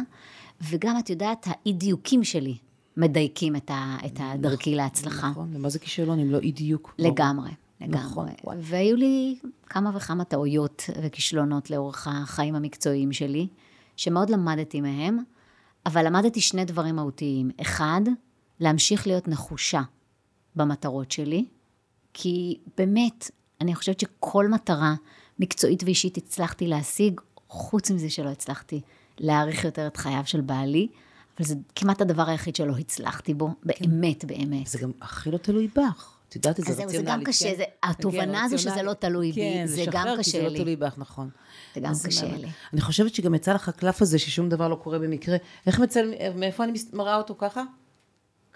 [0.61, 2.57] וגם, את יודעת, האי-דיוקים שלי
[2.97, 5.29] מדייקים את, ה, את הדרכי להצלחה.
[5.29, 6.95] נכון, ומה זה כישלון אם לא אי דיוק?
[6.99, 7.51] לגמרי,
[7.81, 8.01] לגמרי.
[8.03, 8.27] נכון.
[8.61, 13.47] והיו לי כמה וכמה טעויות וכישלונות לאורך החיים המקצועיים שלי,
[13.95, 15.17] שמאוד למדתי מהם,
[15.85, 17.51] אבל למדתי שני דברים מהותיים.
[17.61, 18.01] אחד,
[18.59, 19.81] להמשיך להיות נחושה
[20.55, 21.45] במטרות שלי,
[22.13, 23.31] כי באמת,
[23.61, 24.95] אני חושבת שכל מטרה
[25.39, 28.81] מקצועית ואישית הצלחתי להשיג, חוץ מזה שלא הצלחתי
[29.19, 30.87] להאריך יותר את חייו של בעלי,
[31.37, 34.67] אבל זה כמעט הדבר היחיד שלא הצלחתי בו, באמת, באמת.
[34.67, 36.13] זה גם הכי לא תלוי בך.
[36.29, 37.57] את יודעת את זה אז זהו, זה רציונלית, גם קשה, כן?
[37.57, 38.85] זה- התובנה כן, הזו שזה רציונלית.
[39.03, 40.57] לא תלוי בי, כן, זה גם לשחרר, כי קשה זה לי.
[40.57, 41.29] לא תלוי בך, נכון.
[41.75, 42.47] זה גם קשה מה- לי.
[42.73, 45.37] אני חושבת שגם יצא לך הקלף הזה ששום דבר לא קורה במקרה.
[45.67, 46.13] איך מצל...
[46.35, 47.63] מאיפה אני מראה אותו ככה?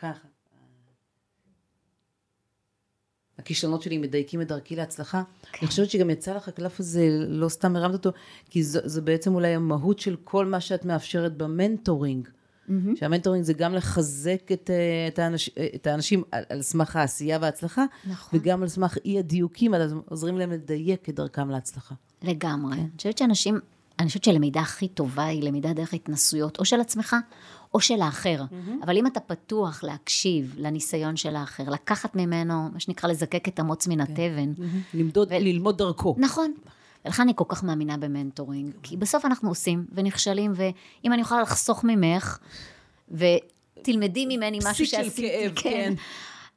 [0.01, 0.27] ככה.
[3.37, 5.23] הכישלונות שלי מדייקים את דרכי להצלחה.
[5.41, 5.57] כן.
[5.61, 8.09] אני חושבת שגם יצא לך הקלף הזה, לא סתם הרמת אותו,
[8.49, 12.27] כי זו, זו בעצם אולי המהות של כל מה שאת מאפשרת ב mentoring.
[12.95, 16.95] שה mentoring זה גם לחזק את, אה, את, האנש, אה, את האנשים על, על סמך
[16.95, 18.39] העשייה וההצלחה, נכון.
[18.39, 21.95] וגם על סמך אי הדיוקים, אז עוזרים להם לדייק את דרכם להצלחה.
[22.21, 22.73] לגמרי.
[22.73, 23.59] אני חושבת שאנשים,
[24.01, 27.15] אני חושבת שלמידה הכי טובה היא למידה דרך התנסויות, או של עצמך,
[27.73, 28.43] או של האחר.
[28.83, 33.87] אבל אם אתה פתוח להקשיב לניסיון של האחר, לקחת ממנו, מה שנקרא לזקק את המוץ
[33.87, 34.51] מן התבן,
[34.93, 36.15] למדוד, ללמוד דרכו.
[36.17, 36.53] נכון.
[37.05, 41.83] ולכן אני כל כך מאמינה במנטורינג, כי בסוף אנחנו עושים ונכשלים, ואם אני יכולה לחסוך
[41.83, 42.37] ממך,
[43.11, 45.93] ותלמדי ממני משהו פסיק של שעשיתי, כאב, כן.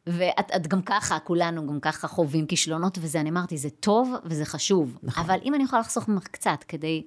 [0.06, 4.44] ואת את גם ככה, כולנו גם ככה חווים כישלונות, וזה, אני אמרתי, זה טוב וזה
[4.44, 4.98] חשוב.
[5.02, 5.24] נכון.
[5.24, 7.02] אבל אם אני יכולה לחסוך ממך קצת כדי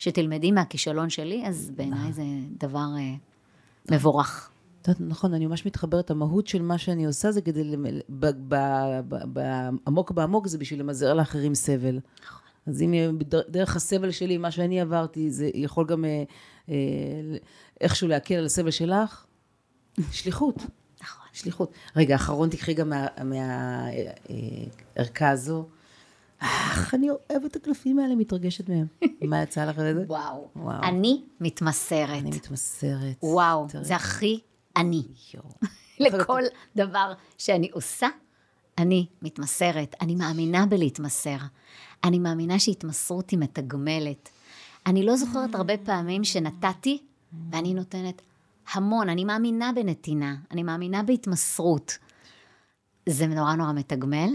[0.00, 2.22] שתלמדי מהכישלון שלי, אז בעיניי זה
[2.60, 3.14] דבר אה,
[3.90, 4.50] מבורך.
[4.82, 7.74] את יודעת, נכון, אני ממש מתחברת, המהות של מה שאני עושה זה כדי,
[9.86, 11.98] עמוק בעמוק זה בשביל למזער לאחרים סבל.
[12.66, 12.94] אז אם
[13.48, 16.22] דרך הסבל שלי, מה שאני עברתי, זה יכול גם אה,
[16.68, 16.74] אה,
[17.80, 19.26] איכשהו להקל על הסבל שלך,
[20.10, 20.56] שליחות.
[21.02, 21.26] נכון.
[21.32, 21.72] שליחות.
[21.96, 22.92] רגע, אחרון תקחי גם
[23.24, 25.68] מהערכה הזו.
[26.40, 28.86] אך, אני אוהבת את הקלפים האלה, מתרגשת מהם.
[29.30, 30.04] מה יצא לך לזה?
[30.06, 30.48] וואו.
[30.56, 30.82] וואו.
[30.82, 32.22] אני מתמסרת.
[32.22, 33.16] אני מתמסרת.
[33.22, 33.66] וואו.
[33.82, 34.40] זה הכי
[34.76, 35.02] אני.
[36.00, 36.42] לכל
[36.76, 38.08] דבר שאני עושה,
[38.78, 39.94] אני מתמסרת.
[40.00, 41.36] אני מאמינה בלהתמסר.
[42.04, 44.28] אני מאמינה שהתמסרות היא מתגמלת.
[44.86, 46.98] אני לא זוכרת הרבה פעמים שנתתי,
[47.52, 48.22] ואני נותנת
[48.72, 49.08] המון.
[49.08, 51.98] אני מאמינה בנתינה, אני מאמינה בהתמסרות.
[53.08, 54.30] זה נורא נורא מתגמל,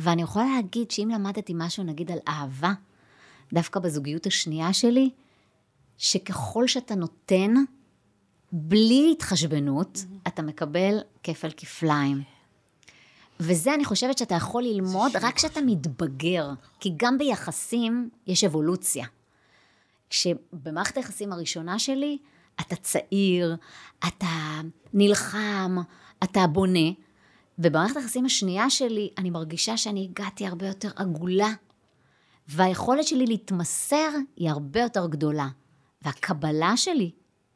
[0.00, 2.72] ואני יכולה להגיד שאם למדתי משהו, נגיד, על אהבה,
[3.52, 5.10] דווקא בזוגיות השנייה שלי,
[5.98, 7.54] שככל שאתה נותן,
[8.52, 12.22] בלי התחשבנות, אתה מקבל כפל כפליים.
[13.40, 19.06] וזה אני חושבת שאתה יכול ללמוד רק כשאתה מתבגר, כי גם ביחסים יש אבולוציה.
[20.10, 22.18] כשבמערכת היחסים הראשונה שלי,
[22.60, 23.56] אתה צעיר,
[24.08, 24.60] אתה
[24.94, 25.76] נלחם,
[26.24, 26.90] אתה בונה,
[27.60, 31.52] ובמערכת היחסים השנייה שלי, אני מרגישה שאני הגעתי הרבה יותר עגולה,
[32.48, 35.48] והיכולת שלי להתמסר היא הרבה יותר גדולה.
[36.02, 37.10] והקבלה שלי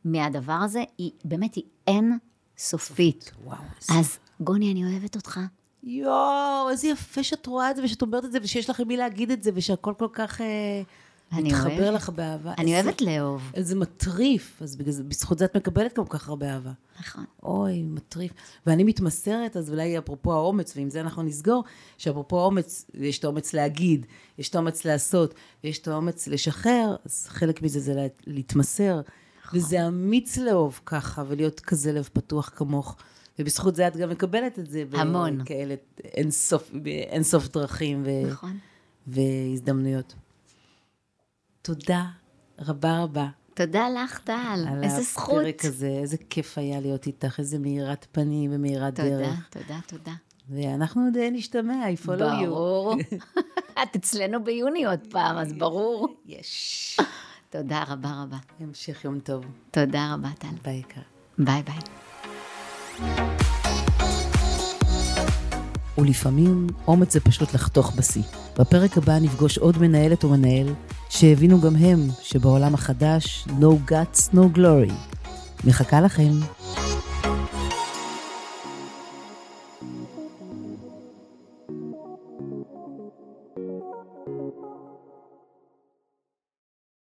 [0.05, 2.18] מהדבר הזה היא, באמת, היא אין
[2.59, 3.32] סופית.
[3.44, 3.59] וואו.
[3.90, 5.40] אז גוני, אני אוהבת אותך.
[5.82, 8.96] יואו, איזה יפה שאת רואה את זה ושאת אומרת את זה ושיש לך עם מי
[8.96, 10.46] להגיד את זה ושהכל כל כך אה,
[11.43, 11.95] מתחבר אוהבת.
[11.95, 12.55] לך באהבה.
[12.59, 13.51] אני איזה- אוהבת לאהוב.
[13.55, 16.72] איזה מטריף, אז בגלל זה, בזכות זה את מקבלת כל כך הרבה אהבה.
[17.01, 17.24] נכון.
[17.43, 18.32] אוי, מטריף.
[18.66, 21.64] ואני מתמסרת, אז אולי אפרופו האומץ, ועם זה אנחנו נסגור,
[21.99, 24.07] שאפרופו האומץ, יש את האומץ להגיד,
[24.39, 29.01] יש את האומץ לעשות, יש את האומץ לשחרר, אז חלק מזה זה לה- להתמסר.
[29.55, 32.97] וזה אמיץ לאהוב ככה, ולהיות כזה לב פתוח כמוך.
[33.39, 34.85] ובזכות זה את גם מקבלת את זה.
[34.93, 35.39] המון.
[35.39, 35.74] בכאלה
[36.05, 38.30] אינסוף, באינסוף דרכים ו...
[38.30, 38.59] נכון.
[39.07, 40.14] והזדמנויות.
[41.64, 42.04] תודה
[42.58, 43.28] רבה רבה.
[43.54, 44.64] תודה לך, טל.
[44.68, 45.40] על איזה זכות.
[45.40, 49.48] הפרק הזה, איזה כיף היה להיות איתך, איזה מאירת פנים ומאירת תודה, דרך.
[49.50, 50.12] תודה, תודה.
[50.50, 52.46] ואנחנו עוד נשתמע, I follow you.
[52.46, 52.94] ברור.
[53.82, 56.16] את אצלנו ביוני עוד פעם, אז ברור.
[56.26, 56.96] יש.
[57.50, 58.38] תודה רבה רבה.
[58.60, 59.44] המשך יום טוב.
[59.70, 60.48] תודה רבה, טל.
[60.62, 61.00] ביי יקר.
[61.38, 63.34] ביי ביי.
[65.99, 68.22] ולפעמים אומץ זה פשוט לחתוך בשיא.
[68.59, 70.66] בפרק הבא נפגוש עוד מנהלת או מנהל
[71.09, 74.92] שהבינו גם הם שבעולם החדש no guts no glory.
[75.64, 76.30] מחכה לכם.